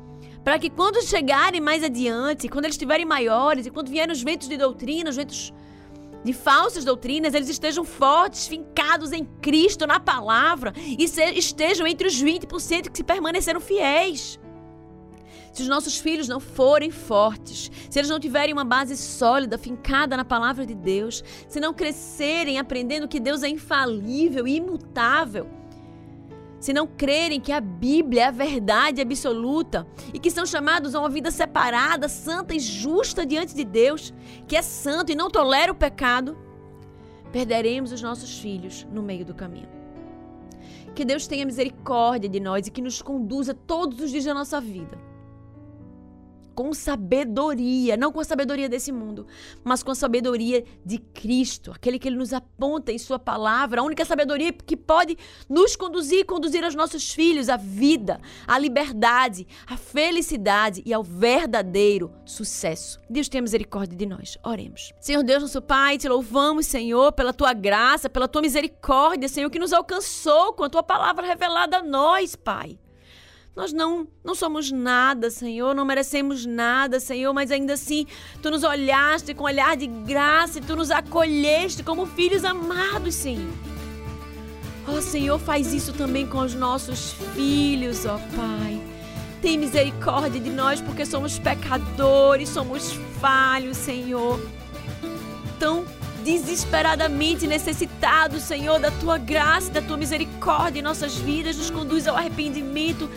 para 0.44 0.58
que 0.58 0.70
quando 0.70 1.02
chegarem 1.02 1.60
mais 1.60 1.84
adiante, 1.84 2.48
quando 2.48 2.64
eles 2.64 2.74
estiverem 2.74 3.04
maiores 3.04 3.66
e 3.66 3.70
quando 3.70 3.88
vierem 3.88 4.12
os 4.12 4.22
ventos 4.22 4.48
de 4.48 4.56
doutrina, 4.56 5.10
os 5.10 5.16
ventos 5.16 5.52
de 6.24 6.32
falsas 6.32 6.84
doutrinas, 6.84 7.34
eles 7.34 7.48
estejam 7.48 7.84
fortes, 7.84 8.46
fincados 8.46 9.12
em 9.12 9.24
Cristo, 9.40 9.86
na 9.86 9.98
palavra, 9.98 10.72
e 10.76 11.04
estejam 11.04 11.86
entre 11.86 12.06
os 12.06 12.22
20% 12.22 12.90
que 12.90 12.96
se 12.96 13.04
permaneceram 13.04 13.60
fiéis. 13.60 14.38
Se 15.52 15.60
os 15.60 15.68
nossos 15.68 15.98
filhos 15.98 16.28
não 16.28 16.40
forem 16.40 16.90
fortes, 16.90 17.70
se 17.90 17.98
eles 17.98 18.10
não 18.10 18.18
tiverem 18.18 18.54
uma 18.54 18.64
base 18.64 18.96
sólida, 18.96 19.58
fincada 19.58 20.16
na 20.16 20.24
palavra 20.24 20.64
de 20.64 20.74
Deus, 20.74 21.22
se 21.46 21.60
não 21.60 21.74
crescerem 21.74 22.58
aprendendo 22.58 23.06
que 23.06 23.20
Deus 23.20 23.42
é 23.42 23.48
infalível 23.48 24.48
imutável, 24.48 25.46
se 26.58 26.72
não 26.72 26.86
crerem 26.86 27.40
que 27.40 27.52
a 27.52 27.60
Bíblia 27.60 28.22
é 28.22 28.26
a 28.26 28.30
verdade 28.30 29.02
absoluta 29.02 29.86
e 30.14 30.18
que 30.18 30.30
são 30.30 30.46
chamados 30.46 30.94
a 30.94 31.00
uma 31.00 31.10
vida 31.10 31.30
separada, 31.30 32.08
santa 32.08 32.54
e 32.54 32.60
justa 32.60 33.26
diante 33.26 33.54
de 33.54 33.64
Deus, 33.64 34.14
que 34.48 34.56
é 34.56 34.62
santo 34.62 35.12
e 35.12 35.16
não 35.16 35.28
tolera 35.28 35.72
o 35.72 35.74
pecado, 35.74 36.38
perderemos 37.30 37.92
os 37.92 38.00
nossos 38.00 38.38
filhos 38.38 38.86
no 38.90 39.02
meio 39.02 39.24
do 39.24 39.34
caminho. 39.34 39.68
Que 40.94 41.04
Deus 41.04 41.26
tenha 41.26 41.44
misericórdia 41.44 42.28
de 42.28 42.40
nós 42.40 42.66
e 42.66 42.70
que 42.70 42.80
nos 42.80 43.02
conduza 43.02 43.52
todos 43.52 44.00
os 44.00 44.10
dias 44.10 44.24
da 44.24 44.32
nossa 44.32 44.60
vida 44.60 45.11
com 46.54 46.72
sabedoria, 46.72 47.96
não 47.96 48.12
com 48.12 48.20
a 48.20 48.24
sabedoria 48.24 48.68
desse 48.68 48.92
mundo, 48.92 49.26
mas 49.64 49.82
com 49.82 49.90
a 49.90 49.94
sabedoria 49.94 50.64
de 50.84 50.98
Cristo, 50.98 51.72
aquele 51.72 51.98
que 51.98 52.08
ele 52.08 52.16
nos 52.16 52.32
aponta 52.32 52.92
em 52.92 52.98
sua 52.98 53.18
palavra, 53.18 53.80
a 53.80 53.84
única 53.84 54.04
sabedoria 54.04 54.52
que 54.52 54.76
pode 54.76 55.16
nos 55.48 55.76
conduzir 55.76 56.20
e 56.20 56.24
conduzir 56.24 56.64
aos 56.64 56.74
nossos 56.74 57.12
filhos 57.12 57.48
à 57.48 57.56
vida, 57.56 58.20
à 58.46 58.58
liberdade, 58.58 59.46
à 59.66 59.76
felicidade 59.76 60.82
e 60.84 60.92
ao 60.92 61.02
verdadeiro 61.02 62.12
sucesso. 62.24 63.00
Deus 63.08 63.28
tenha 63.28 63.42
misericórdia 63.42 63.96
de 63.96 64.06
nós. 64.06 64.38
Oremos. 64.44 64.92
Senhor 65.00 65.22
Deus, 65.22 65.42
nosso 65.42 65.62
Pai, 65.62 65.98
te 65.98 66.08
louvamos, 66.08 66.66
Senhor, 66.66 67.12
pela 67.12 67.32
tua 67.32 67.52
graça, 67.52 68.08
pela 68.08 68.28
tua 68.28 68.42
misericórdia, 68.42 69.28
Senhor, 69.28 69.50
que 69.50 69.58
nos 69.58 69.72
alcançou 69.72 70.52
com 70.52 70.64
a 70.64 70.70
tua 70.70 70.82
palavra 70.82 71.26
revelada 71.26 71.78
a 71.78 71.82
nós, 71.82 72.36
Pai. 72.36 72.78
Nós 73.54 73.70
não, 73.70 74.08
não 74.24 74.34
somos 74.34 74.72
nada, 74.72 75.28
Senhor, 75.28 75.74
não 75.74 75.84
merecemos 75.84 76.46
nada, 76.46 76.98
Senhor, 76.98 77.34
mas 77.34 77.50
ainda 77.50 77.74
assim 77.74 78.06
tu 78.40 78.50
nos 78.50 78.62
olhaste 78.62 79.34
com 79.34 79.42
um 79.42 79.46
olhar 79.46 79.76
de 79.76 79.86
graça 79.86 80.58
e 80.58 80.62
tu 80.62 80.74
nos 80.74 80.90
acolheste 80.90 81.82
como 81.82 82.06
filhos 82.06 82.46
amados, 82.46 83.14
Senhor. 83.14 83.52
Ó 84.88 85.02
Senhor, 85.02 85.38
faz 85.38 85.74
isso 85.74 85.92
também 85.92 86.26
com 86.26 86.38
os 86.38 86.54
nossos 86.54 87.12
filhos, 87.34 88.06
ó 88.06 88.18
Pai. 88.34 88.80
Tem 89.42 89.58
misericórdia 89.58 90.40
de 90.40 90.48
nós 90.48 90.80
porque 90.80 91.04
somos 91.04 91.38
pecadores, 91.38 92.48
somos 92.48 92.92
falhos, 93.20 93.76
Senhor. 93.76 94.40
Tão 95.58 95.84
desesperadamente 96.24 97.46
necessitados, 97.46 98.44
Senhor, 98.44 98.78
da 98.78 98.90
tua 98.92 99.18
graça, 99.18 99.70
da 99.70 99.82
tua 99.82 99.98
misericórdia 99.98 100.80
em 100.80 100.82
nossas 100.82 101.16
vidas, 101.16 101.56
nos 101.56 101.70
conduz 101.70 102.08
ao 102.08 102.16
arrependimento 102.16 103.10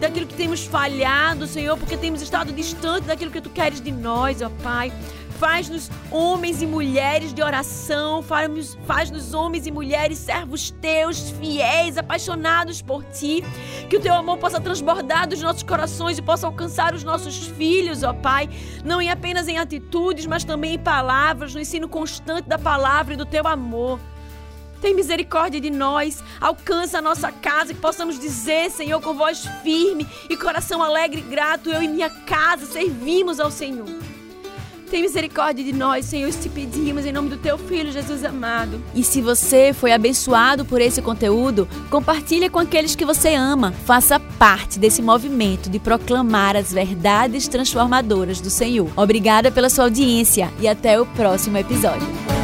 daquilo 0.00 0.26
que 0.26 0.34
temos 0.34 0.64
falhado, 0.64 1.46
Senhor, 1.46 1.76
porque 1.76 1.96
temos 1.96 2.22
estado 2.22 2.52
distante 2.52 3.06
daquilo 3.06 3.30
que 3.30 3.40
tu 3.40 3.50
queres 3.50 3.80
de 3.80 3.90
nós, 3.90 4.42
ó 4.42 4.50
Pai. 4.62 4.92
Faz-nos 5.38 5.90
homens 6.10 6.62
e 6.62 6.66
mulheres 6.66 7.34
de 7.34 7.42
oração, 7.42 8.22
faz-nos 8.22 9.34
homens 9.34 9.66
e 9.66 9.70
mulheres 9.70 10.16
servos 10.16 10.70
teus, 10.70 11.30
fiéis, 11.32 11.98
apaixonados 11.98 12.80
por 12.80 13.04
ti. 13.04 13.44
Que 13.90 13.98
o 13.98 14.00
teu 14.00 14.14
amor 14.14 14.38
possa 14.38 14.58
transbordar 14.58 15.28
dos 15.28 15.42
nossos 15.42 15.62
corações 15.62 16.16
e 16.16 16.22
possa 16.22 16.46
alcançar 16.46 16.94
os 16.94 17.04
nossos 17.04 17.46
filhos, 17.48 18.02
ó 18.02 18.14
Pai, 18.14 18.48
não 18.82 19.00
em 19.00 19.10
apenas 19.10 19.46
em 19.46 19.58
atitudes, 19.58 20.24
mas 20.24 20.42
também 20.42 20.74
em 20.74 20.78
palavras, 20.78 21.54
no 21.54 21.60
ensino 21.60 21.86
constante 21.86 22.48
da 22.48 22.58
palavra 22.58 23.12
e 23.12 23.16
do 23.18 23.26
teu 23.26 23.46
amor. 23.46 24.00
Tem 24.80 24.94
misericórdia 24.94 25.60
de 25.60 25.70
nós, 25.70 26.22
alcança 26.40 26.98
a 26.98 27.02
nossa 27.02 27.32
casa, 27.32 27.74
que 27.74 27.80
possamos 27.80 28.18
dizer, 28.18 28.70
Senhor, 28.70 29.00
com 29.00 29.14
voz 29.14 29.46
firme 29.62 30.06
e 30.28 30.36
coração 30.36 30.82
alegre 30.82 31.20
e 31.20 31.30
grato, 31.30 31.70
eu 31.70 31.82
e 31.82 31.88
minha 31.88 32.10
casa 32.10 32.66
servimos 32.66 33.40
ao 33.40 33.50
Senhor. 33.50 33.86
Tem 34.90 35.02
misericórdia 35.02 35.64
de 35.64 35.72
nós, 35.72 36.04
Senhor, 36.04 36.30
te 36.30 36.48
pedimos 36.48 37.04
em 37.04 37.12
nome 37.12 37.28
do 37.28 37.36
teu 37.36 37.58
filho 37.58 37.90
Jesus 37.90 38.24
amado. 38.24 38.80
E 38.94 39.02
se 39.02 39.20
você 39.20 39.72
foi 39.72 39.92
abençoado 39.92 40.64
por 40.64 40.80
esse 40.80 41.02
conteúdo, 41.02 41.68
compartilhe 41.90 42.48
com 42.48 42.60
aqueles 42.60 42.94
que 42.94 43.04
você 43.04 43.34
ama. 43.34 43.72
Faça 43.84 44.20
parte 44.20 44.78
desse 44.78 45.02
movimento 45.02 45.68
de 45.68 45.80
proclamar 45.80 46.56
as 46.56 46.72
verdades 46.72 47.48
transformadoras 47.48 48.40
do 48.40 48.48
Senhor. 48.48 48.88
Obrigada 48.96 49.50
pela 49.50 49.68
sua 49.68 49.84
audiência 49.84 50.52
e 50.60 50.68
até 50.68 51.00
o 51.00 51.06
próximo 51.06 51.58
episódio. 51.58 52.35